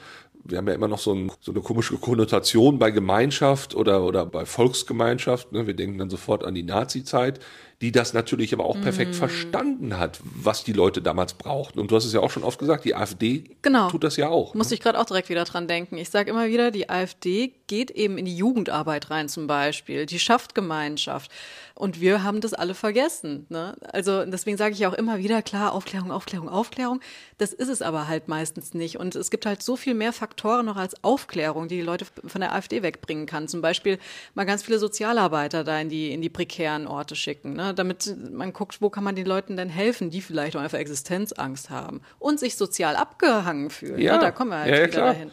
[0.45, 4.25] wir haben ja immer noch so, ein, so, eine komische Konnotation bei Gemeinschaft oder, oder
[4.25, 5.51] bei Volksgemeinschaft.
[5.51, 5.67] Ne?
[5.67, 7.39] Wir denken dann sofort an die Nazi-Zeit
[7.83, 9.15] die das natürlich aber auch perfekt mm.
[9.15, 11.81] verstanden hat, was die Leute damals brauchten.
[11.81, 13.89] Und du hast es ja auch schon oft gesagt, die AfD genau.
[13.89, 14.53] tut das ja auch.
[14.53, 14.75] Muss ne?
[14.75, 15.97] ich gerade auch direkt wieder dran denken.
[15.97, 20.05] Ich sage immer wieder, die AfD geht eben in die Jugendarbeit rein zum Beispiel.
[20.05, 21.29] Die schafft Gemeinschaft.
[21.75, 23.47] Und wir haben das alle vergessen.
[23.49, 23.75] Ne?
[23.91, 27.01] Also deswegen sage ich auch immer wieder, klar, Aufklärung, Aufklärung, Aufklärung.
[27.39, 28.97] Das ist es aber halt meistens nicht.
[28.97, 32.41] Und es gibt halt so viel mehr Faktoren noch als Aufklärung, die die Leute von
[32.41, 33.47] der AfD wegbringen kann.
[33.47, 33.97] Zum Beispiel
[34.35, 37.53] mal ganz viele Sozialarbeiter da in die, in die prekären Orte schicken.
[37.53, 37.72] Ne?
[37.73, 41.69] Damit man guckt, wo kann man den Leuten denn helfen, die vielleicht auch einfach Existenzangst
[41.69, 43.99] haben und sich sozial abgehangen fühlen.
[43.99, 44.19] Ja, ne?
[44.19, 45.13] Da kommen wir halt ja, wieder klar.
[45.13, 45.31] dahin.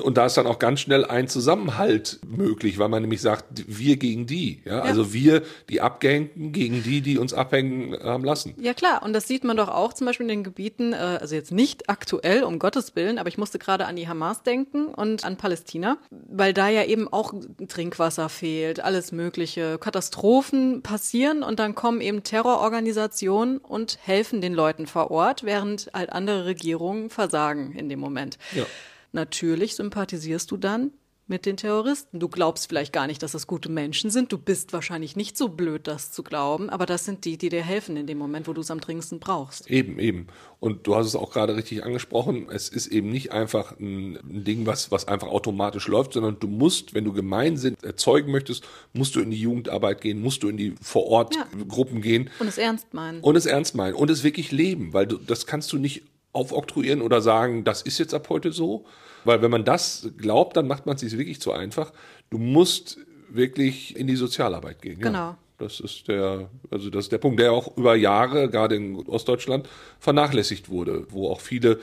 [0.00, 3.96] Und da ist dann auch ganz schnell ein Zusammenhalt möglich, weil man nämlich sagt, wir
[3.96, 4.62] gegen die.
[4.64, 4.78] Ja?
[4.78, 4.82] ja.
[4.82, 8.54] Also wir, die Abgehängten, gegen die, die uns abhängen haben lassen.
[8.60, 11.34] Ja klar, und das sieht man doch auch zum Beispiel in den Gebieten, äh, also
[11.34, 15.24] jetzt nicht aktuell, um Gottes Willen, aber ich musste gerade an die Hamas denken und
[15.24, 17.34] an Palästina, weil da ja eben auch
[17.68, 24.86] Trinkwasser fehlt, alles mögliche, Katastrophen passieren und dann kommen eben Terrororganisationen und helfen den Leuten
[24.86, 28.38] vor Ort, während halt andere Regierungen versagen in dem Moment.
[28.54, 28.64] Ja.
[29.12, 30.92] Natürlich sympathisierst du dann
[31.30, 32.18] mit den Terroristen.
[32.18, 34.32] Du glaubst vielleicht gar nicht, dass das gute Menschen sind.
[34.32, 37.62] Du bist wahrscheinlich nicht so blöd, das zu glauben, aber das sind die, die dir
[37.62, 39.70] helfen in dem Moment, wo du es am dringendsten brauchst.
[39.70, 40.26] Eben, eben.
[40.58, 42.48] Und du hast es auch gerade richtig angesprochen.
[42.50, 46.94] Es ist eben nicht einfach ein, Ding, was, was einfach automatisch läuft, sondern du musst,
[46.94, 50.74] wenn du Gemeinsinn erzeugen möchtest, musst du in die Jugendarbeit gehen, musst du in die
[50.82, 52.02] Vorortgruppen ja.
[52.02, 52.30] gehen.
[52.40, 53.20] Und es ernst meinen.
[53.20, 53.94] Und es ernst meinen.
[53.94, 57.98] Und es wirklich leben, weil du, das kannst du nicht aufoktroyieren oder sagen, das ist
[57.98, 58.84] jetzt ab heute so.
[59.24, 61.92] Weil wenn man das glaubt, dann macht man es sich wirklich zu einfach.
[62.30, 64.98] Du musst wirklich in die Sozialarbeit gehen.
[64.98, 65.18] Genau.
[65.18, 65.38] Ja.
[65.58, 69.68] Das ist der, also das ist der Punkt, der auch über Jahre, gerade in Ostdeutschland,
[69.98, 71.80] vernachlässigt wurde, wo auch viele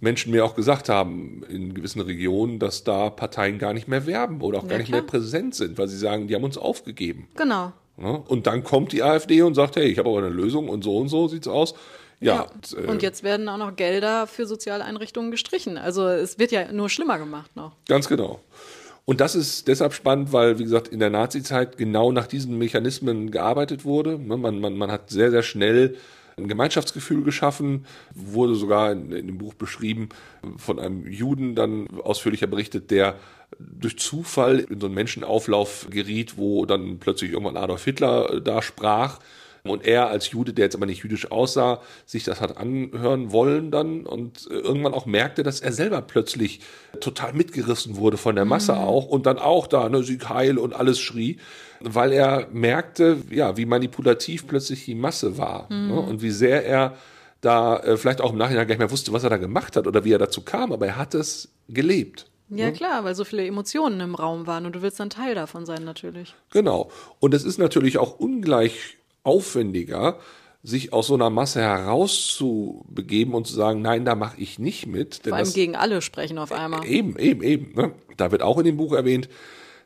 [0.00, 4.40] Menschen mir auch gesagt haben, in gewissen Regionen, dass da Parteien gar nicht mehr werben
[4.40, 5.02] oder auch ja, gar nicht klar.
[5.02, 7.28] mehr präsent sind, weil sie sagen, die haben uns aufgegeben.
[7.36, 7.72] Genau.
[7.96, 10.82] Ja, und dann kommt die AfD und sagt, hey, ich habe aber eine Lösung und
[10.82, 11.74] so und so sieht's aus.
[12.22, 12.34] Ja.
[12.34, 12.86] ja.
[12.86, 15.76] Und, äh, jetzt werden auch noch Gelder für Sozialeinrichtungen gestrichen.
[15.76, 17.72] Also es wird ja nur schlimmer gemacht noch.
[17.88, 18.40] Ganz genau.
[19.04, 23.32] Und das ist deshalb spannend, weil, wie gesagt, in der Nazi-Zeit genau nach diesen Mechanismen
[23.32, 24.18] gearbeitet wurde.
[24.18, 25.96] Ne, man, man, man hat sehr, sehr schnell
[26.36, 30.08] ein Gemeinschaftsgefühl geschaffen, wurde sogar in, in, dem Buch beschrieben,
[30.56, 33.16] von einem Juden dann ausführlicher berichtet, der
[33.58, 39.18] durch Zufall in so einen Menschenauflauf geriet, wo dann plötzlich irgendwann Adolf Hitler da sprach
[39.64, 43.70] und er als Jude, der jetzt aber nicht jüdisch aussah, sich das hat anhören wollen
[43.70, 46.60] dann und irgendwann auch merkte, dass er selber plötzlich
[47.00, 48.78] total mitgerissen wurde von der Masse mhm.
[48.78, 51.38] auch und dann auch da, ne, Sieg heil und alles schrie,
[51.80, 55.88] weil er merkte, ja, wie manipulativ plötzlich die Masse war ne, mhm.
[55.88, 56.96] ne, und wie sehr er
[57.40, 59.86] da äh, vielleicht auch im Nachhinein gar nicht mehr wusste, was er da gemacht hat
[59.86, 62.26] oder wie er dazu kam, aber er hat es gelebt.
[62.48, 62.72] Ja, ne?
[62.72, 65.84] klar, weil so viele Emotionen im Raum waren und du willst dann Teil davon sein,
[65.84, 66.34] natürlich.
[66.50, 66.90] Genau.
[67.18, 70.18] Und es ist natürlich auch ungleich aufwendiger,
[70.62, 75.20] sich aus so einer Masse herauszubegeben und zu sagen, nein, da mache ich nicht mit.
[75.24, 76.84] Vor allem das, gegen alle sprechen auf einmal.
[76.86, 77.74] Eben, eben, eben.
[77.74, 77.92] Ne?
[78.16, 79.28] Da wird auch in dem Buch erwähnt,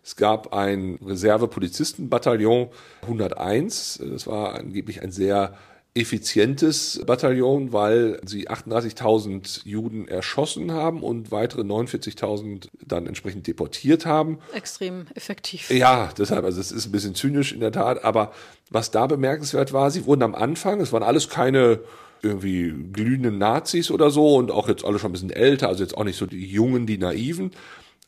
[0.03, 2.68] es gab ein Reserve-Polizistenbataillon
[3.03, 4.01] 101.
[4.09, 5.57] Das war angeblich ein sehr
[5.97, 14.39] effizientes Bataillon, weil sie 38.000 Juden erschossen haben und weitere 49.000 dann entsprechend deportiert haben.
[14.53, 15.71] Extrem effektiv.
[15.71, 18.33] Ja, deshalb, also es ist ein bisschen zynisch in der Tat, aber
[18.71, 21.81] was da bemerkenswert war, sie wurden am Anfang, es waren alles keine
[22.23, 25.97] irgendwie glühenden Nazis oder so und auch jetzt alle schon ein bisschen älter, also jetzt
[25.97, 27.53] auch nicht so die Jungen, die Naiven,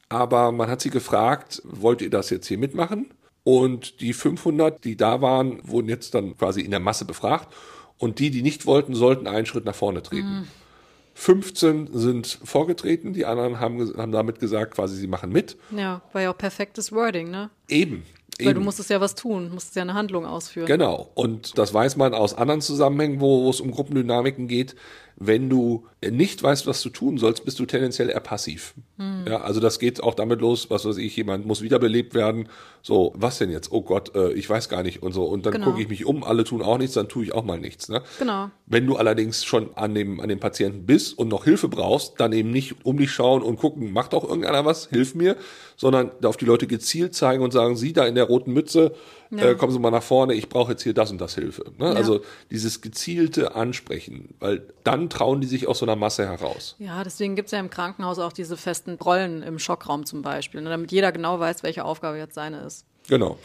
[0.09, 3.11] aber man hat sie gefragt, wollt ihr das jetzt hier mitmachen?
[3.44, 7.48] Und die 500, die da waren, wurden jetzt dann quasi in der Masse befragt.
[7.98, 10.40] Und die, die nicht wollten, sollten einen Schritt nach vorne treten.
[10.40, 10.48] Mhm.
[11.14, 15.56] 15 sind vorgetreten, die anderen haben, haben damit gesagt, quasi, sie machen mit.
[15.72, 17.50] Ja, war ja auch perfektes Wording, ne?
[17.68, 18.04] Eben.
[18.40, 20.66] Weil du musstest ja was tun, musstest ja eine Handlung ausführen.
[20.66, 21.11] Genau.
[21.14, 24.76] Und das weiß man aus anderen Zusammenhängen, wo, wo es um Gruppendynamiken geht.
[25.20, 28.74] Wenn du nicht weißt, was du tun sollst, bist du tendenziell eher passiv.
[28.98, 29.24] Hm.
[29.26, 32.48] Ja, also das geht auch damit los, was weiß ich, jemand muss wiederbelebt werden.
[32.83, 33.72] So, was denn jetzt?
[33.72, 35.24] Oh Gott, äh, ich weiß gar nicht und so.
[35.24, 35.66] Und dann genau.
[35.66, 37.88] gucke ich mich um, alle tun auch nichts, dann tue ich auch mal nichts.
[37.88, 38.02] Ne?
[38.20, 38.50] Genau.
[38.66, 42.33] Wenn du allerdings schon an dem, an dem Patienten bist und noch Hilfe brauchst, dann
[42.33, 45.37] eben nicht um dich schauen und gucken, macht auch irgendeiner was, hilf mir,
[45.76, 48.92] sondern auf die Leute gezielt zeigen und sagen, sie da in der roten Mütze,
[49.30, 49.50] ja.
[49.50, 51.64] äh, kommen Sie mal nach vorne, ich brauche jetzt hier das und das Hilfe.
[51.78, 51.86] Ne?
[51.86, 51.92] Ja.
[51.92, 56.76] Also dieses gezielte Ansprechen, weil dann trauen die sich aus so einer Masse heraus.
[56.78, 60.60] Ja, deswegen gibt es ja im Krankenhaus auch diese festen Rollen im Schockraum zum Beispiel,
[60.60, 60.70] ne?
[60.70, 62.86] damit jeder genau weiß, welche Aufgabe jetzt seine ist.
[63.08, 63.38] Genau.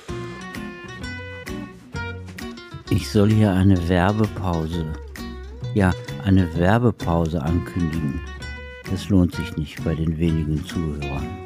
[2.90, 4.86] Ich soll hier eine Werbepause,
[5.74, 5.92] ja,
[6.24, 8.22] eine Werbepause ankündigen.
[8.92, 11.43] Das lohnt sich nicht bei den wenigen Zuhörern.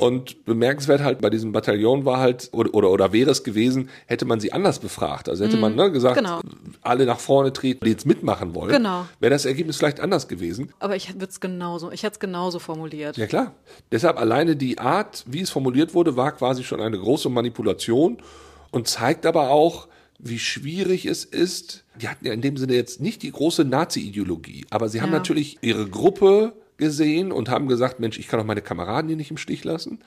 [0.00, 4.24] Und bemerkenswert halt bei diesem Bataillon war halt, oder, oder, oder wäre es gewesen, hätte
[4.24, 5.28] man sie anders befragt.
[5.28, 6.40] Also hätte mm, man ne, gesagt, genau.
[6.82, 9.06] alle nach vorne treten, die jetzt mitmachen wollen, genau.
[9.20, 10.72] wäre das Ergebnis vielleicht anders gewesen.
[10.78, 13.16] Aber ich würde es genauso, ich hätte es genauso formuliert.
[13.16, 13.54] Ja klar.
[13.92, 18.18] Deshalb alleine die Art, wie es formuliert wurde, war quasi schon eine große Manipulation
[18.70, 21.84] und zeigt aber auch, wie schwierig es ist.
[22.00, 25.18] Die hatten ja in dem Sinne jetzt nicht die große Nazi-Ideologie, aber sie haben ja.
[25.18, 29.30] natürlich ihre Gruppe gesehen und haben gesagt, Mensch, ich kann doch meine Kameraden hier nicht
[29.30, 30.00] im Stich lassen.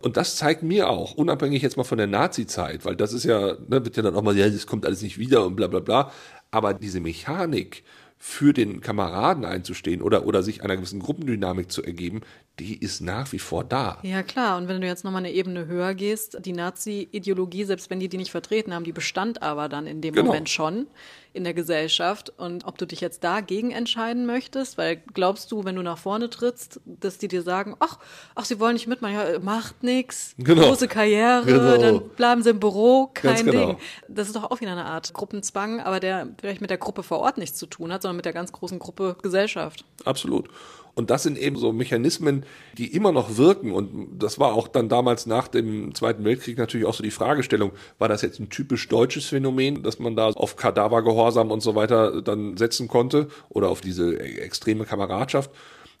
[0.00, 3.56] Und das zeigt mir auch, unabhängig jetzt mal von der Nazi-Zeit, weil das ist ja,
[3.68, 5.80] ne, wird ja dann auch mal, ja, das kommt alles nicht wieder und bla bla
[5.80, 6.12] bla.
[6.50, 7.82] Aber diese Mechanik,
[8.18, 12.22] für den Kameraden einzustehen oder, oder sich einer gewissen Gruppendynamik zu ergeben,
[12.58, 13.98] die ist nach wie vor da.
[14.02, 14.58] Ja, klar.
[14.58, 18.16] Und wenn du jetzt nochmal eine Ebene höher gehst, die Nazi-Ideologie, selbst wenn die die
[18.16, 20.26] nicht vertreten haben, die bestand aber dann in dem genau.
[20.26, 20.86] Moment schon
[21.32, 22.32] in der Gesellschaft.
[22.36, 26.30] Und ob du dich jetzt dagegen entscheiden möchtest, weil glaubst du, wenn du nach vorne
[26.30, 27.98] trittst, dass die dir sagen, ach,
[28.34, 30.62] ach, sie wollen nicht mitmachen, ja, macht nichts, genau.
[30.62, 31.76] große Karriere, genau.
[31.78, 33.66] dann bleiben sie im Büro, kein genau.
[33.68, 33.76] Ding.
[34.08, 37.20] Das ist doch auch wieder eine Art Gruppenzwang, aber der vielleicht mit der Gruppe vor
[37.20, 39.84] Ort nichts zu tun hat, sondern mit der ganz großen Gruppe Gesellschaft.
[40.04, 40.48] Absolut.
[40.98, 42.44] Und das sind eben so Mechanismen,
[42.76, 43.70] die immer noch wirken.
[43.70, 47.70] Und das war auch dann damals nach dem Zweiten Weltkrieg natürlich auch so die Fragestellung,
[48.00, 52.20] war das jetzt ein typisch deutsches Phänomen, dass man da auf Kadavergehorsam und so weiter
[52.20, 55.52] dann setzen konnte oder auf diese extreme Kameradschaft?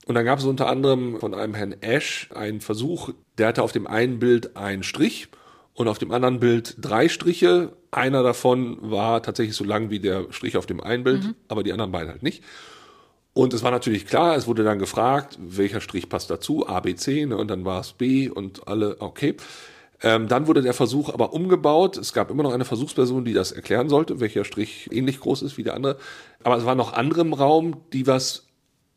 [0.06, 3.70] Und dann gab es unter anderem von einem Herrn Ash einen Versuch, der hatte auf
[3.70, 5.28] dem einen Bild einen Strich
[5.74, 7.70] und auf dem anderen Bild drei Striche.
[7.92, 11.34] Einer davon war tatsächlich so lang wie der Strich auf dem einen Bild, mhm.
[11.46, 12.42] aber die anderen beiden halt nicht.
[13.38, 16.96] Und es war natürlich klar, es wurde dann gefragt, welcher Strich passt dazu, A, B,
[16.96, 19.36] C, ne, und dann war es B und alle, okay.
[20.02, 21.98] Ähm, dann wurde der Versuch aber umgebaut.
[21.98, 25.56] Es gab immer noch eine Versuchsperson, die das erklären sollte, welcher Strich ähnlich groß ist
[25.56, 25.98] wie der andere.
[26.42, 28.48] Aber es waren noch andere im Raum, die was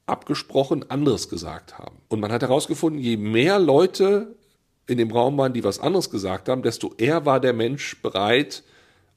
[0.08, 1.98] abgesprochen anderes gesagt haben.
[2.08, 4.34] Und man hat herausgefunden, je mehr Leute
[4.88, 8.64] in dem Raum waren, die was anderes gesagt haben, desto eher war der Mensch bereit,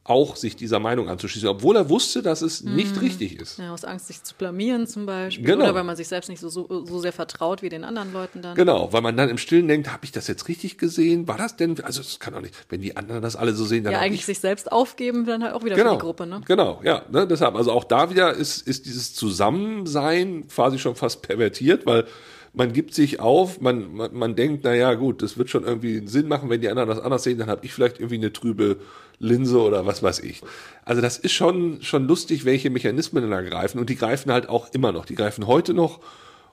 [0.04, 2.76] auch sich dieser Meinung anzuschließen, obwohl er wusste, dass es mhm.
[2.76, 3.58] nicht richtig ist.
[3.58, 5.46] Ja, aus Angst, sich zu blamieren zum Beispiel.
[5.46, 5.64] Genau.
[5.64, 8.42] Oder weil man sich selbst nicht so, so, so sehr vertraut wie den anderen Leuten
[8.42, 8.54] dann.
[8.54, 11.26] Genau, weil man dann im Stillen denkt, habe ich das jetzt richtig gesehen?
[11.26, 11.82] War das denn?
[11.82, 14.20] Also es kann doch nicht, wenn die anderen das alle so sehen, dann Ja, eigentlich
[14.20, 14.26] ich.
[14.26, 15.92] sich selbst aufgeben, dann halt auch wieder genau.
[15.92, 16.42] für die Gruppe, ne?
[16.44, 17.02] Genau, ja.
[17.10, 22.06] Ne, deshalb, also auch da wieder ist, ist dieses Zusammensein quasi schon fast pervertiert, weil
[22.54, 26.28] man gibt sich auf, man, man, man denkt, naja, gut, das wird schon irgendwie Sinn
[26.28, 28.78] machen, wenn die anderen das anders sehen, dann habe ich vielleicht irgendwie eine trübe
[29.18, 30.42] Linse oder was weiß ich.
[30.84, 34.72] Also das ist schon, schon lustig, welche Mechanismen da greifen und die greifen halt auch
[34.72, 35.04] immer noch.
[35.04, 36.00] Die greifen heute noch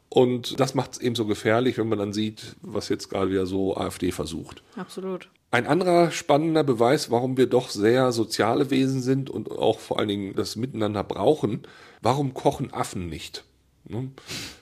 [0.09, 3.45] und das macht es eben so gefährlich, wenn man dann sieht, was jetzt gerade wieder
[3.45, 4.63] so AfD versucht.
[4.75, 5.29] Absolut.
[5.51, 10.07] Ein anderer spannender Beweis, warum wir doch sehr soziale Wesen sind und auch vor allen
[10.07, 11.63] Dingen das Miteinander brauchen,
[12.01, 13.43] warum kochen Affen nicht?
[13.87, 14.11] Ne?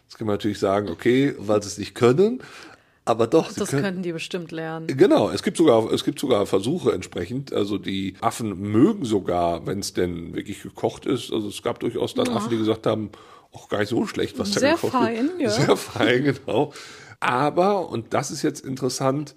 [0.10, 2.42] Jetzt kann man natürlich sagen, okay, weil sie es nicht können,
[3.06, 3.54] aber doch.
[3.54, 4.88] Das können, könnten die bestimmt lernen.
[4.88, 7.54] Genau, es gibt sogar, es gibt sogar Versuche entsprechend.
[7.54, 11.32] Also die Affen mögen sogar, wenn es denn wirklich gekocht ist.
[11.32, 12.36] Also es gab durchaus dann ja.
[12.36, 13.12] Affen, die gesagt haben,
[13.52, 15.42] auch gar nicht so schlecht, was da gekocht fein, wird.
[15.42, 15.50] Ja.
[15.52, 16.74] Sehr fein, genau.
[17.20, 19.36] Aber, und das ist jetzt interessant,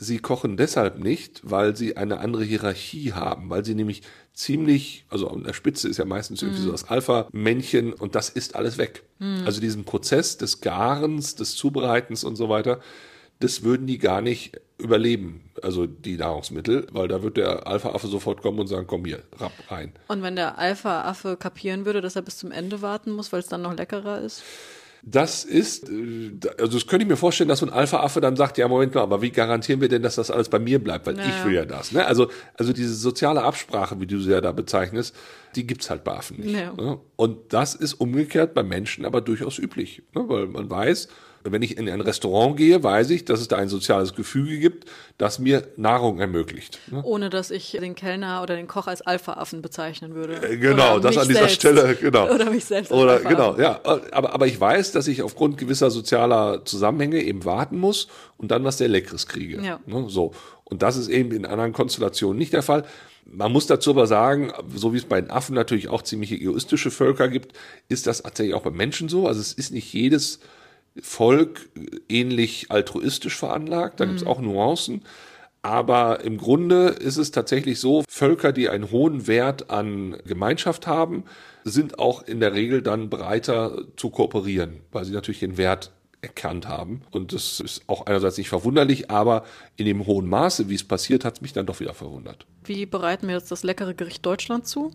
[0.00, 5.28] sie kochen deshalb nicht, weil sie eine andere Hierarchie haben, weil sie nämlich ziemlich, also
[5.28, 9.04] an der Spitze ist ja meistens irgendwie so das Alpha-Männchen und das ist alles weg.
[9.44, 12.80] Also diesen Prozess des Garens, des Zubereitens und so weiter,
[13.40, 18.40] das würden die gar nicht überleben, also die Nahrungsmittel, weil da wird der Alpha-Affe sofort
[18.40, 19.92] kommen und sagen, komm hier, rapp rein.
[20.08, 23.48] Und wenn der Alpha-Affe kapieren würde, dass er bis zum Ende warten muss, weil es
[23.48, 24.42] dann noch leckerer ist?
[25.02, 28.58] Das ist, äh, also das könnte ich mir vorstellen, dass so ein Alpha-Affe dann sagt,
[28.58, 31.06] ja, Moment mal, aber wie garantieren wir denn, dass das alles bei mir bleibt?
[31.06, 31.92] Weil Ja, ich will ja das.
[31.92, 32.04] Ne?
[32.04, 35.14] Also, also diese soziale Absprache, wie du sie ja da bezeichnest,
[35.56, 36.54] die gibt's halt bei Affen nicht.
[36.54, 36.72] Ja.
[36.72, 36.98] Ne?
[37.16, 40.02] Und das ist umgekehrt bei Menschen aber durchaus üblich.
[40.14, 40.28] Ne?
[40.28, 41.08] Weil man weiß,
[41.42, 44.88] wenn ich in ein Restaurant gehe, weiß ich, dass es da ein soziales Gefüge gibt,
[45.16, 46.78] das mir Nahrung ermöglicht.
[46.90, 47.02] Ne?
[47.02, 50.34] Ohne dass ich den Kellner oder den Koch als Alpha-Affen bezeichnen würde.
[50.34, 51.54] Äh, Genau, Oder das an dieser selbst.
[51.56, 52.30] Stelle, genau.
[52.30, 52.92] Oder mich selbst.
[52.92, 53.80] Oder genau, ja.
[54.12, 58.64] Aber, aber ich weiß, dass ich aufgrund gewisser sozialer Zusammenhänge eben warten muss und dann
[58.64, 59.62] was sehr Leckeres kriege.
[59.62, 59.80] Ja.
[59.86, 60.32] Ne, so.
[60.64, 62.84] Und das ist eben in anderen Konstellationen nicht der Fall.
[63.24, 66.90] Man muss dazu aber sagen, so wie es bei den Affen natürlich auch ziemlich egoistische
[66.90, 67.52] Völker gibt,
[67.88, 69.26] ist das tatsächlich auch bei Menschen so.
[69.26, 70.40] Also es ist nicht jedes
[71.00, 71.68] Volk
[72.08, 74.00] ähnlich altruistisch veranlagt.
[74.00, 75.02] Da gibt es auch Nuancen.
[75.62, 81.24] Aber im Grunde ist es tatsächlich so, Völker, die einen hohen Wert an Gemeinschaft haben,
[81.64, 86.66] sind auch in der Regel dann bereiter zu kooperieren, weil sie natürlich den Wert erkannt
[86.66, 87.02] haben.
[87.10, 89.44] Und das ist auch einerseits nicht verwunderlich, aber
[89.76, 92.46] in dem hohen Maße, wie es passiert, hat es mich dann doch wieder verwundert.
[92.64, 94.92] Wie bereiten wir jetzt das leckere Gericht Deutschland zu?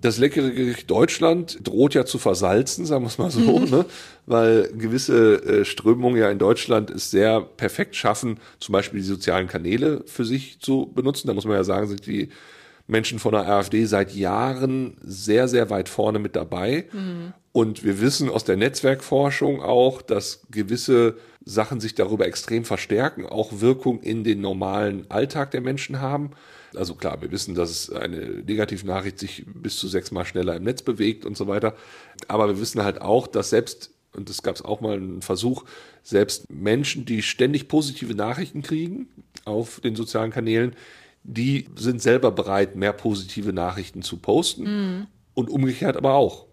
[0.00, 3.84] Das leckere Gericht Deutschland droht ja zu versalzen, sagen wir es mal so, ne?
[4.26, 9.46] weil gewisse äh, Strömungen ja in Deutschland es sehr perfekt schaffen, zum Beispiel die sozialen
[9.46, 11.26] Kanäle für sich zu benutzen.
[11.28, 12.30] Da muss man ja sagen, sind die
[12.86, 16.86] Menschen von der AfD seit Jahren sehr, sehr weit vorne mit dabei.
[17.52, 23.60] Und wir wissen aus der Netzwerkforschung auch, dass gewisse Sachen sich darüber extrem verstärken, auch
[23.60, 26.30] Wirkung in den normalen Alltag der Menschen haben.
[26.74, 30.82] Also klar, wir wissen, dass es eine Negativnachricht sich bis zu sechsmal schneller im Netz
[30.82, 31.74] bewegt und so weiter.
[32.28, 35.64] Aber wir wissen halt auch, dass selbst, und es gab auch mal einen Versuch,
[36.02, 39.08] selbst Menschen, die ständig positive Nachrichten kriegen
[39.44, 40.74] auf den sozialen Kanälen,
[41.22, 45.06] die sind selber bereit, mehr positive Nachrichten zu posten.
[45.34, 46.46] Und umgekehrt aber auch.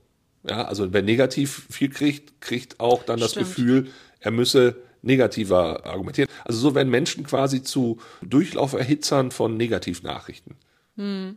[0.47, 3.47] Ja, also wer negativ viel kriegt, kriegt auch dann das Stimmt.
[3.47, 3.88] Gefühl,
[4.19, 6.29] er müsse negativer argumentieren.
[6.45, 10.55] Also so werden Menschen quasi zu Durchlauferhitzern von Negativnachrichten.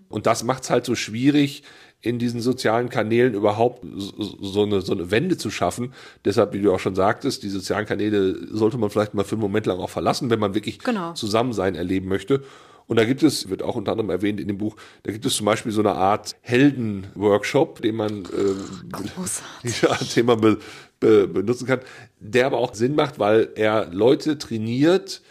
[0.09, 1.63] Und das macht es halt so schwierig,
[2.01, 5.93] in diesen sozialen Kanälen überhaupt so, so, eine, so eine Wende zu schaffen.
[6.25, 9.43] Deshalb, wie du auch schon sagtest, die sozialen Kanäle sollte man vielleicht mal für einen
[9.43, 11.13] Moment lang auch verlassen, wenn man wirklich Genau.
[11.13, 12.43] Zusammensein erleben möchte.
[12.91, 14.75] Und da gibt es, wird auch unter anderem erwähnt in dem Buch,
[15.05, 19.83] da gibt es zum Beispiel so eine Art Helden-Workshop, den man ähm, Großartig.
[19.83, 20.59] ja, den man be,
[20.99, 21.83] be, benutzen kann,
[22.19, 25.23] der aber auch Sinn macht, weil er Leute trainiert,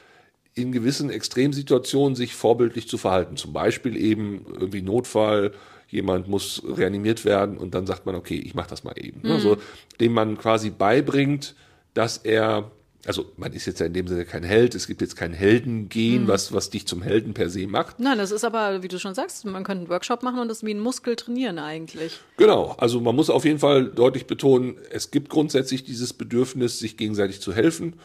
[0.53, 3.35] in gewissen Extremsituationen sich vorbildlich zu verhalten.
[3.35, 5.51] Zum Beispiel eben irgendwie Notfall,
[5.89, 9.19] jemand muss reanimiert werden und dann sagt man, okay, ich mache das mal eben.
[9.23, 9.31] Mhm.
[9.31, 9.57] Also,
[9.99, 11.55] dem man quasi beibringt,
[11.93, 12.71] dass er,
[13.05, 16.23] also man ist jetzt ja in dem Sinne kein Held, es gibt jetzt kein Heldengen,
[16.23, 16.27] Mhm.
[16.27, 17.99] was, was dich zum Helden per se macht.
[17.99, 20.63] Nein, das ist aber, wie du schon sagst, man könnte einen Workshop machen und das
[20.63, 22.19] wie ein Muskel trainieren eigentlich.
[22.37, 26.97] Genau, also man muss auf jeden Fall deutlich betonen, es gibt grundsätzlich dieses Bedürfnis, sich
[26.97, 27.95] gegenseitig zu helfen.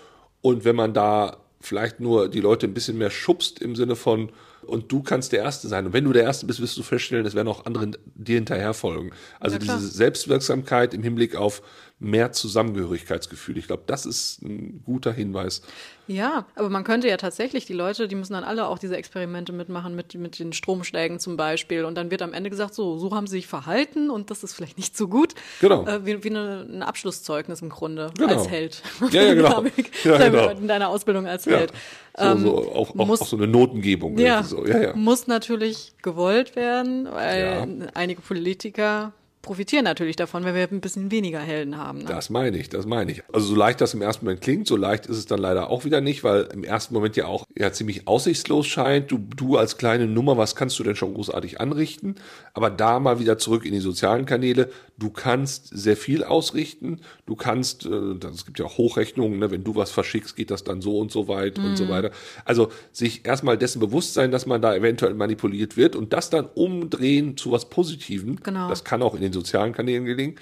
[0.41, 4.31] Und wenn man da vielleicht nur die Leute ein bisschen mehr schubst im Sinne von,
[4.67, 5.85] und du kannst der Erste sein.
[5.87, 8.73] Und wenn du der Erste bist, wirst du feststellen, es werden auch andere dir hinterher
[8.73, 9.11] folgen.
[9.39, 11.61] Also Ja, diese Selbstwirksamkeit im Hinblick auf
[12.05, 13.57] mehr Zusammengehörigkeitsgefühl.
[13.59, 15.63] Ich glaube, das ist ein guter Hinweis.
[16.07, 19.53] Ja, aber man könnte ja tatsächlich, die Leute, die müssen dann alle auch diese Experimente
[19.55, 21.87] mitmachen, mit, mit den Stromschlägen zum Beispiel.
[21.87, 24.53] Und dann wird am Ende gesagt, so, so haben sie sich verhalten und das ist
[24.53, 25.35] vielleicht nicht so gut.
[25.63, 25.87] Genau.
[25.87, 28.35] Äh, wie wie eine, ein Abschlusszeugnis im Grunde, Genau.
[28.35, 28.83] als Held.
[29.11, 29.65] Ja, ja, genau.
[30.05, 30.51] Ja, genau.
[30.51, 31.57] In deiner Ausbildung als Ja.
[31.57, 31.73] Held.
[32.17, 34.19] So, Ähm, so, auch, auch, muss- auch so eine Notengebung.
[34.19, 34.67] Ja, So.
[34.67, 34.95] ja, ja.
[34.97, 39.13] muss natürlich gewollt werden, weil einige Politiker
[39.45, 41.99] profitieren natürlich davon, wenn wir ein bisschen weniger Helden haben.
[41.99, 42.07] Ne?
[42.07, 43.23] Das meine ich, das meine ich.
[43.33, 45.85] Also so leicht das im ersten Moment klingt, so leicht ist es dann leider auch
[45.85, 49.13] wieder nicht, weil im ersten Moment ja auch ja ziemlich aussichtslos scheint.
[49.13, 52.17] Du, du als kleine Nummer, was kannst du denn schon großartig anrichten?
[52.55, 54.71] Aber da mal wieder zurück in die sozialen Kanäle.
[54.97, 57.01] Du kannst sehr viel ausrichten.
[57.27, 59.51] Du kannst, äh, es gibt ja auch Hochrechnungen, ne?
[59.51, 62.11] wenn du was verschickst, geht das dann so und so weit und so weiter.
[62.45, 66.47] Also sich erstmal dessen bewusst sein, dass man da eventuell manipuliert wird und das dann
[66.55, 68.37] umdrehen zu was Positivem.
[68.43, 68.69] Genau.
[68.69, 70.37] Das kann auch in den sozialen Kanälen gelingen.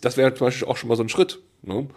[0.00, 1.40] Das wäre zum Beispiel auch schon mal so ein Schritt.
[1.62, 1.88] Ne?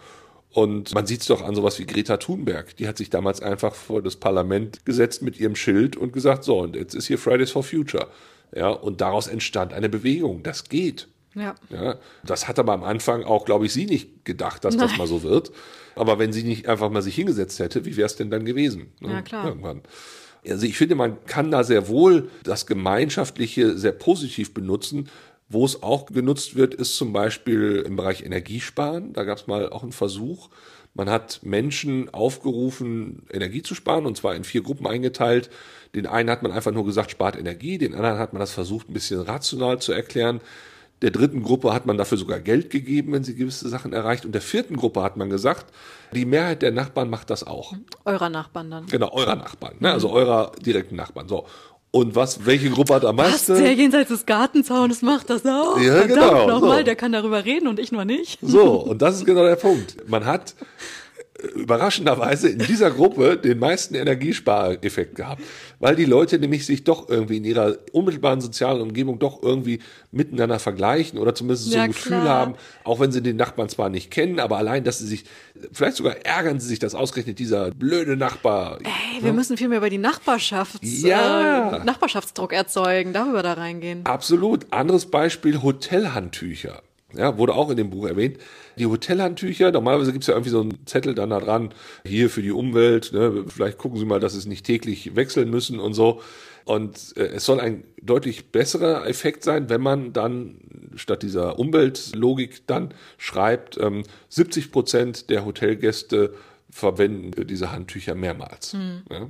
[0.50, 2.76] Und man sieht es doch an sowas wie Greta Thunberg.
[2.76, 6.60] Die hat sich damals einfach vor das Parlament gesetzt mit ihrem Schild und gesagt, so,
[6.60, 8.08] und jetzt ist hier Fridays for Future.
[8.54, 10.42] Ja, und daraus entstand eine Bewegung.
[10.42, 11.08] Das geht.
[11.34, 11.54] Ja.
[11.70, 14.98] Ja, das hat aber am Anfang auch, glaube ich, sie nicht gedacht, dass das Nein.
[14.98, 15.50] mal so wird.
[15.94, 18.92] Aber wenn sie nicht einfach mal sich hingesetzt hätte, wie wäre es denn dann gewesen?
[19.00, 19.12] ne?
[19.12, 19.46] Ja, klar.
[19.46, 19.82] Irgendwann.
[20.46, 25.08] Also ich finde, man kann da sehr wohl das Gemeinschaftliche sehr positiv benutzen.
[25.52, 29.12] Wo es auch genutzt wird, ist zum Beispiel im Bereich Energiesparen.
[29.12, 30.48] Da gab es mal auch einen Versuch.
[30.94, 35.50] Man hat Menschen aufgerufen, Energie zu sparen, und zwar in vier Gruppen eingeteilt.
[35.94, 38.88] Den einen hat man einfach nur gesagt, spart Energie, den anderen hat man das versucht,
[38.88, 40.40] ein bisschen rational zu erklären.
[41.02, 44.24] Der dritten Gruppe hat man dafür sogar Geld gegeben, wenn sie gewisse Sachen erreicht.
[44.24, 45.66] Und der vierten Gruppe hat man gesagt,
[46.14, 47.74] die Mehrheit der Nachbarn macht das auch.
[48.04, 48.86] Eurer Nachbarn dann.
[48.86, 49.92] Genau, eurer Nachbarn, ne?
[49.92, 51.28] also eurer direkten Nachbarn.
[51.28, 51.46] So.
[51.94, 53.62] Und was, welche Gruppe hat am Was, meisten?
[53.62, 55.78] der jenseits des Gartenzaunes macht das auch?
[55.78, 56.84] Ja, Verdammt genau, nochmal, so.
[56.84, 58.38] der kann darüber reden und ich noch nicht.
[58.40, 60.08] So, und das ist genau der Punkt.
[60.08, 60.54] Man hat
[61.54, 65.42] überraschenderweise in dieser Gruppe den meisten Energiespareffekt gehabt,
[65.80, 70.58] weil die Leute nämlich sich doch irgendwie in ihrer unmittelbaren sozialen Umgebung doch irgendwie miteinander
[70.58, 72.38] vergleichen oder zumindest so Ja, ein Gefühl klar.
[72.38, 75.24] haben, auch wenn sie den Nachbarn zwar nicht kennen, aber allein, dass sie sich,
[75.72, 78.78] vielleicht sogar ärgern sie sich, dass ausgerechnet dieser blöde Nachbar.
[78.84, 81.78] Hey, wir müssen viel mehr über die Nachbarschafts Ja.
[81.78, 84.04] äh, Nachbarschaftsdruck erzeugen, darüber da reingehen.
[84.04, 84.66] Absolut.
[84.70, 86.82] Anderes Beispiel, Hotelhandtücher.
[87.14, 88.38] Ja, wurde auch in dem Buch erwähnt.
[88.78, 91.74] Die Hotelhandtücher, normalerweise gibt's ja irgendwie so einen Zettel dann da dran,
[92.06, 95.50] hier für die Umwelt, ne, vielleicht gucken Sie mal, dass Sie es nicht täglich wechseln
[95.50, 96.22] müssen und so.
[96.64, 100.56] Und äh, es soll ein deutlich besserer Effekt sein, wenn man dann
[100.94, 106.34] statt dieser Umweltlogik dann schreibt, ähm, 70 Prozent der Hotelgäste
[106.70, 108.72] verwenden diese Handtücher mehrmals.
[109.10, 109.28] Ja?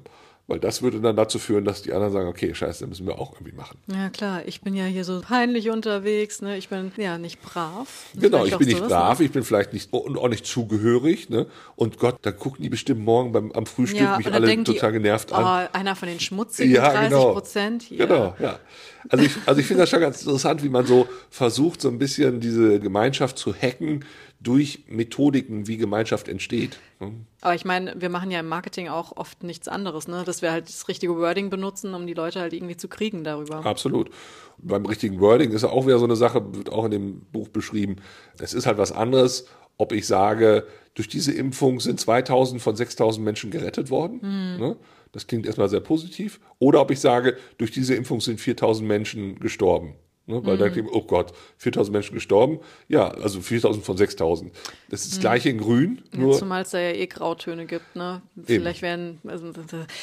[0.53, 3.19] Weil das würde dann dazu führen, dass die anderen sagen, okay, scheiße, das müssen wir
[3.19, 3.79] auch irgendwie machen.
[3.87, 6.59] Ja klar, ich bin ja hier so peinlich unterwegs, ne?
[6.59, 8.11] Ich bin ja nicht brav.
[8.15, 9.25] Genau, ich bin nicht brav, ne?
[9.25, 11.47] ich bin vielleicht nicht und auch nicht zugehörig, ne?
[11.75, 14.99] Und Gott, da gucken die bestimmt morgen beim am Frühstück Ja, mich alle total die,
[14.99, 15.69] genervt oh, an.
[15.73, 17.33] einer von den schmutzigen Ja, 30 genau.
[17.33, 18.07] Prozent hier.
[18.07, 18.59] Genau, ja.
[19.09, 21.99] Also ich, also ich finde das schon ganz interessant, wie man so versucht, so ein
[21.99, 24.05] bisschen diese Gemeinschaft zu hacken
[24.43, 26.79] durch Methodiken, wie Gemeinschaft entsteht.
[27.01, 27.13] ne?
[27.41, 30.25] Aber ich meine, wir machen ja im Marketing auch oft nichts anderes, ne?
[30.25, 33.65] Dass wir halt das richtige Wording benutzen, um die Leute halt irgendwie zu kriegen darüber.
[33.65, 34.11] Absolut.
[34.59, 37.97] Beim richtigen Wording ist auch wieder so eine Sache, wird auch in dem Buch beschrieben.
[38.39, 39.47] Es ist halt was anderes,
[39.79, 44.21] ob ich sage, durch diese Impfung sind 2000 von 6000 Menschen gerettet worden.
[44.59, 44.77] Ne?
[45.13, 46.41] Das klingt erstmal sehr positiv.
[46.59, 49.95] Oder ob ich sage, durch diese Impfung sind 4000 Menschen gestorben.
[50.33, 50.41] Ne?
[50.45, 52.59] Weil da klingt, oh Gott, 4000 Menschen gestorben.
[52.89, 54.53] Ja, also 4000 von 6000.
[54.91, 57.95] Das ist das gleiche in grün, Ja, nur zumal es da ja eh Grautöne gibt,
[57.97, 58.23] ne?
[58.45, 59.53] Vielleicht werden, also,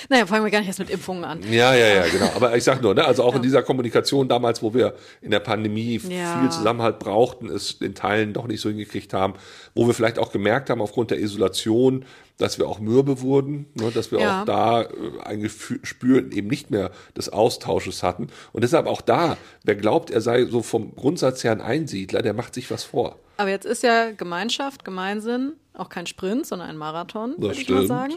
[0.10, 1.42] naja, fangen wir gar nicht erst mit Impfungen an.
[1.52, 2.30] Ja, ja, ja, genau.
[2.36, 5.40] Aber ich sag nur, ne, also auch in dieser Kommunikation damals, wo wir in der
[5.40, 6.38] Pandemie Ja.
[6.40, 9.34] viel Zusammenhalt brauchten, es in Teilen doch nicht so hingekriegt haben,
[9.76, 12.06] wo wir vielleicht auch gemerkt haben, aufgrund der Isolation,
[12.38, 14.42] dass wir auch mürbe wurden, ne, dass wir Ja.
[14.42, 14.88] auch da äh,
[15.26, 18.28] ein Gefühl, Spür eben nicht mehr des Austausches hatten.
[18.54, 22.34] Und deshalb auch da, wer glaubt, er sei so vom Grundsatz her ein Einsiedler, der
[22.34, 23.18] macht sich was vor.
[23.38, 27.88] Aber jetzt ist ja Gemeinschaft, Gemeinsinn auch kein Sprint, sondern ein Marathon, würde ich mal
[27.88, 28.16] sagen.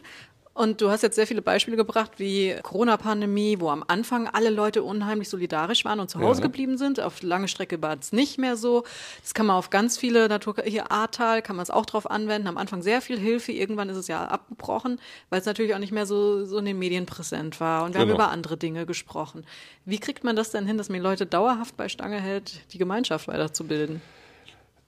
[0.54, 4.82] Und du hast jetzt sehr viele Beispiele gebracht, wie Corona-Pandemie, wo am Anfang alle Leute
[4.82, 6.46] unheimlich solidarisch waren und zu Hause Ja.
[6.46, 7.00] geblieben sind.
[7.00, 8.84] Auf lange Strecke war es nicht mehr so.
[9.22, 12.48] Das kann man auf ganz viele Natur, hier Ahrtal kann man es auch drauf anwenden.
[12.48, 15.92] Am Anfang sehr viel Hilfe, irgendwann ist es ja abgebrochen, weil es natürlich auch nicht
[15.92, 17.84] mehr so, so in den Medien präsent war.
[17.84, 18.12] Und wir Genau.
[18.12, 19.46] haben über andere Dinge gesprochen.
[19.86, 23.26] Wie kriegt man das denn hin, dass man Leute dauerhaft bei Stange hält, die Gemeinschaft
[23.26, 24.02] weiterzubilden?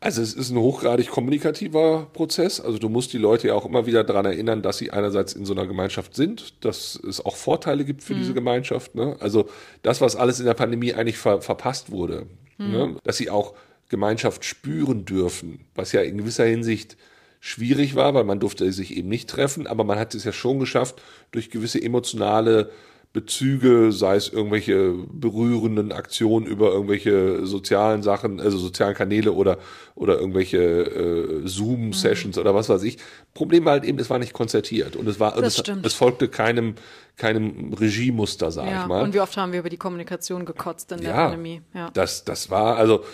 [0.05, 2.61] Also es ist ein hochgradig kommunikativer Prozess.
[2.61, 5.47] Also du musst die Leute ja auch immer wieder daran erinnern, dass sie einerseits in
[5.47, 8.95] so einer Gemeinschaft sind, dass es auch Vorteile gibt für diese Gemeinschaft.
[8.95, 9.17] Ne?
[9.21, 9.49] Also
[9.81, 12.27] das, was alles in der Pandemie eigentlich ver verpasst wurde,
[12.59, 12.97] ne?
[13.03, 13.55] dass sie auch
[13.88, 16.99] Gemeinschaft spüren dürfen, was ja in gewisser Hinsicht
[17.40, 20.59] schwierig war, weil man durfte sich eben nicht treffen, aber man hat es ja schon
[20.59, 21.01] geschafft,
[21.33, 22.71] durch gewisse emotionale
[23.14, 29.59] Bezüge, sei es irgendwelche berührenden Aktionen über irgendwelche sozialen Sachen, also sozialen Kanäle oder,
[29.94, 32.98] oder irgendwelche äh, Zoom-Sessions oder was weiß ich.
[33.33, 36.27] Problem war halt eben, es war nicht konzertiert und es war, Das es, es folgte
[36.27, 36.74] keinem,
[37.16, 39.05] keinem Regiemuster, sag Ja, ich mal.
[39.05, 41.62] und wie oft haben wir über die Kommunikation gekotzt in der ja, Pandemie?
[41.72, 41.90] Ja.
[41.94, 43.05] das, das war, also,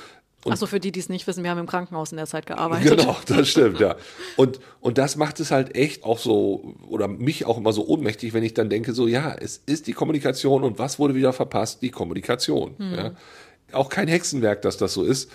[0.49, 2.99] Achso, für die, die es nicht wissen, wir haben im Krankenhaus in der Zeit gearbeitet.
[2.99, 3.97] Genau, das stimmt, ja.
[4.37, 8.33] Und, und das macht es halt echt auch so, oder mich auch immer so ohnmächtig,
[8.33, 11.83] wenn ich dann denke, so, ja, es ist die Kommunikation und was wurde wieder verpasst?
[11.83, 12.75] Die Kommunikation.
[12.79, 13.13] Ja.
[13.73, 15.31] Auch kein Hexenwerk, dass das so ist.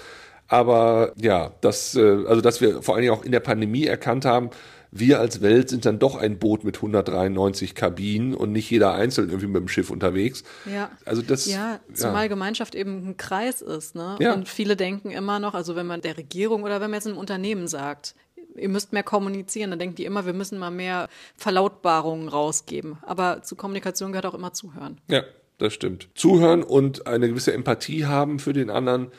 [0.48, 4.26] Aber ja, das, äh, also dass wir vor allen Dingen auch in der Pandemie erkannt
[4.26, 4.50] haben,
[4.98, 9.28] wir als Welt sind dann doch ein Boot mit 193 Kabinen und nicht jeder einzeln
[9.28, 10.44] irgendwie mit dem Schiff unterwegs.
[10.66, 10.90] Ja.
[11.04, 14.16] Also das, Ja, zumal Gemeinschaft eben ein Kreis ist, ne?
[14.22, 14.34] Ja.
[14.34, 17.18] Und viele denken immer noch, also wenn man der Regierung oder wenn man jetzt einem
[17.18, 18.16] Unternehmen sagt,
[18.56, 22.98] ihr müsst mehr kommunizieren, dann denken die immer, wir müssen mal mehr Verlautbarungen rausgeben.
[23.02, 25.02] Aber zu Kommunikation gehört auch immer zuhören.
[25.10, 25.24] Ja,
[25.58, 26.08] das stimmt.
[26.16, 29.12] Zuhören und eine gewisse Empathie haben für den anderen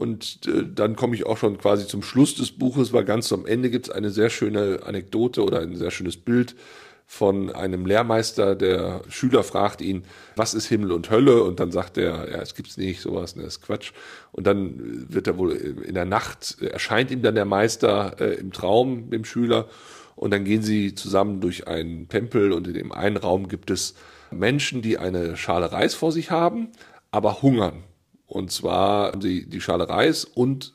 [0.00, 3.44] Und äh, dann komme ich auch schon quasi zum Schluss des Buches, weil ganz am
[3.44, 6.56] Ende gibt es eine sehr schöne Anekdote oder ein sehr schönes Bild
[7.04, 8.54] von einem Lehrmeister.
[8.54, 10.04] Der Schüler fragt ihn,
[10.36, 11.42] was ist Himmel und Hölle?
[11.42, 13.92] Und dann sagt er, ja, es gibt's nicht, sowas, ne, das ist Quatsch.
[14.32, 18.52] Und dann wird er wohl in der Nacht, erscheint ihm dann der Meister äh, im
[18.52, 19.68] Traum, dem Schüler.
[20.16, 23.94] Und dann gehen sie zusammen durch einen Tempel und in dem einen Raum gibt es
[24.30, 26.68] Menschen, die eine Schale Reis vor sich haben,
[27.10, 27.82] aber hungern.
[28.30, 30.72] Und zwar haben sie die Schale Reis und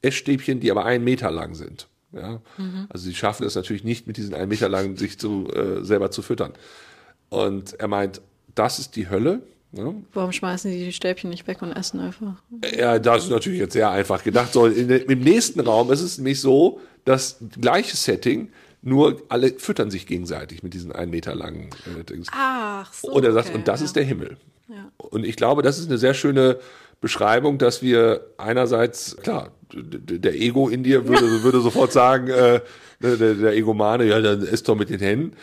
[0.00, 1.88] Essstäbchen, die aber einen Meter lang sind.
[2.12, 2.40] Ja?
[2.56, 2.86] Mhm.
[2.88, 6.10] Also sie schaffen es natürlich nicht, mit diesen einen Meter lang sich zu, äh, selber
[6.10, 6.54] zu füttern.
[7.28, 8.22] Und er meint,
[8.54, 9.42] das ist die Hölle.
[9.72, 9.92] Ja?
[10.14, 12.42] Warum schmeißen die die Stäbchen nicht weg und essen einfach?
[12.74, 14.54] Ja, das ist natürlich jetzt sehr einfach gedacht.
[14.54, 19.90] So, in, Im nächsten Raum ist es nämlich so, dass gleiche Setting, nur alle füttern
[19.90, 21.68] sich gegenseitig mit diesen einen Meter langen
[22.00, 22.28] äh, Dings.
[22.32, 23.08] Ach so.
[23.10, 23.84] Und er sagt, okay, und das ja.
[23.84, 24.38] ist der Himmel.
[24.68, 24.90] Ja.
[24.96, 26.58] Und ich glaube, das ist eine sehr schöne
[27.00, 32.60] Beschreibung, dass wir einerseits, klar, der Ego in dir würde, würde sofort sagen, äh,
[33.00, 35.36] der, der Egomane, ja, dann isst doch mit den Händen.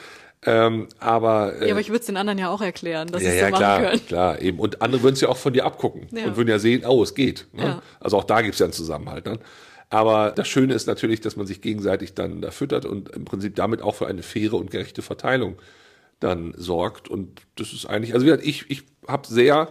[0.45, 3.31] Ähm, aber, äh, ja, aber ich würde es den anderen ja auch erklären, dass ja,
[3.31, 4.05] sie ja, so machen klar, können.
[4.05, 4.59] klar, eben.
[4.59, 6.25] Und andere würden es ja auch von dir abgucken ja.
[6.25, 7.47] und würden ja sehen, oh, es geht.
[7.53, 7.63] Ne?
[7.63, 7.81] Ja.
[7.99, 9.25] Also auch da gibt es ja einen Zusammenhalt.
[9.25, 9.39] Ne?
[9.89, 13.55] Aber das Schöne ist natürlich, dass man sich gegenseitig dann da füttert und im Prinzip
[13.55, 15.57] damit auch für eine faire und gerechte Verteilung
[16.19, 17.07] dann sorgt.
[17.09, 19.69] Und das ist eigentlich, also ich, ich habe sehr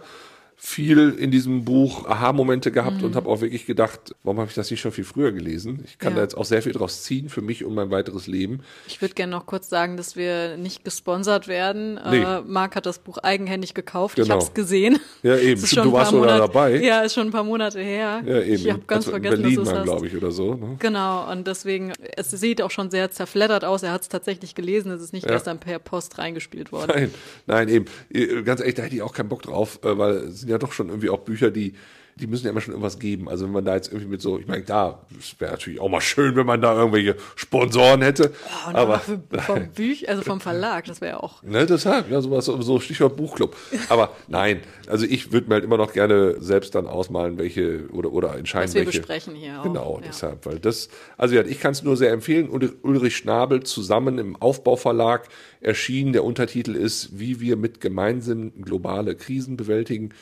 [0.55, 3.05] viel in diesem Buch Aha-Momente gehabt mhm.
[3.05, 5.83] und habe auch wirklich gedacht, warum habe ich das nicht schon viel früher gelesen?
[5.85, 6.17] Ich kann ja.
[6.17, 8.61] da jetzt auch sehr viel draus ziehen für mich und mein weiteres Leben.
[8.87, 11.99] Ich würde gerne noch kurz sagen, dass wir nicht gesponsert werden.
[12.09, 12.21] Nee.
[12.21, 14.15] Äh, Marc hat das Buch eigenhändig gekauft.
[14.15, 14.25] Genau.
[14.25, 14.99] Ich habe es gesehen.
[15.21, 15.61] Ja, eben.
[15.71, 16.77] du warst sogar dabei.
[16.77, 18.23] Ja, ist schon ein paar Monate her.
[18.25, 18.53] Ja, eben.
[18.53, 20.55] Ich habe ganz also vergessen, Berlin dass es glaube ich, oder so.
[20.55, 20.75] Ne?
[20.79, 21.29] Genau.
[21.31, 23.83] Und deswegen, es sieht auch schon sehr zerfleddert aus.
[23.83, 24.91] Er hat es tatsächlich gelesen.
[24.91, 25.33] Es ist nicht ja.
[25.33, 26.91] gestern per Post reingespielt worden.
[26.93, 27.13] Nein,
[27.47, 28.45] nein, eben.
[28.45, 30.73] Ganz ehrlich, da hätte ich auch keinen Bock drauf, äh, weil es sind ja doch
[30.73, 31.73] schon irgendwie auch Bücher, die,
[32.15, 33.27] die müssen ja immer schon irgendwas geben.
[33.27, 34.99] Also wenn man da jetzt irgendwie mit so, ich meine, da
[35.39, 38.31] wäre natürlich auch mal schön, wenn man da irgendwelche Sponsoren hätte.
[38.67, 41.41] Oh, aber für, vom Büch, also vom Verlag, das wäre ja auch.
[41.43, 43.55] Ne, deshalb, ja, sowas, so Stichwort Buchclub.
[43.89, 48.11] Aber nein, also ich würde mir halt immer noch gerne selbst dann ausmalen, welche oder,
[48.11, 48.99] oder entscheiden, Was wir welche.
[48.99, 49.63] besprechen hier auch.
[49.63, 50.07] Genau, ja.
[50.07, 52.49] deshalb, weil das, also ja, ich kann es nur sehr empfehlen.
[52.49, 55.27] Ulrich Schnabel zusammen im Aufbauverlag
[55.61, 56.13] erschienen.
[56.13, 60.13] Der Untertitel ist, wie wir mit Gemeinsinn globale Krisen bewältigen.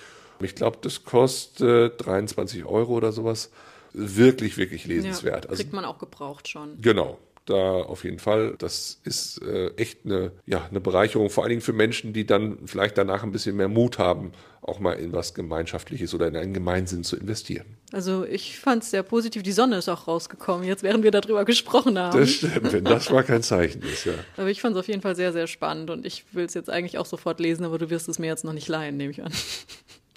[0.43, 3.51] Ich glaube, das kostet 23 Euro oder sowas.
[3.93, 5.45] Wirklich, wirklich lesenswert.
[5.45, 6.79] Ja, also kriegt man auch gebraucht schon.
[6.81, 8.55] Genau da auf jeden Fall.
[8.57, 12.59] Das ist äh, echt eine, ja, eine Bereicherung, vor allen Dingen für Menschen, die dann
[12.65, 14.31] vielleicht danach ein bisschen mehr Mut haben,
[14.61, 17.65] auch mal in was Gemeinschaftliches oder in einen Gemeinsinn zu investieren.
[17.91, 19.43] Also ich fand es sehr positiv.
[19.43, 22.19] Die Sonne ist auch rausgekommen, jetzt während wir darüber gesprochen haben.
[22.19, 24.13] Das stimmt, wenn das mal kein Zeichen ist, ja.
[24.37, 26.69] Aber ich fand es auf jeden Fall sehr, sehr spannend und ich will es jetzt
[26.69, 29.23] eigentlich auch sofort lesen, aber du wirst es mir jetzt noch nicht leihen, nehme ich
[29.23, 29.31] an.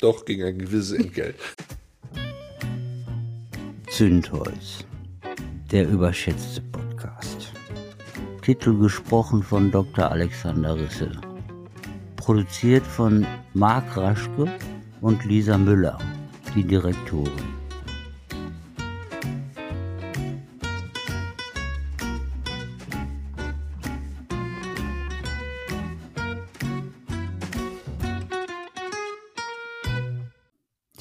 [0.04, 1.36] Doch, gegen ein gewisses Entgelt.
[3.90, 4.84] Zündholz,
[5.72, 7.54] der überschätzte Podcast.
[8.42, 10.10] Titel gesprochen von Dr.
[10.10, 11.10] Alexander Risse.
[12.16, 14.54] Produziert von Marc Raschke
[15.00, 15.96] und Lisa Müller,
[16.54, 17.63] die Direktorin.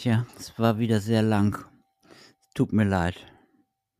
[0.03, 1.63] Tja, es war wieder sehr lang.
[2.53, 3.15] Tut mir leid.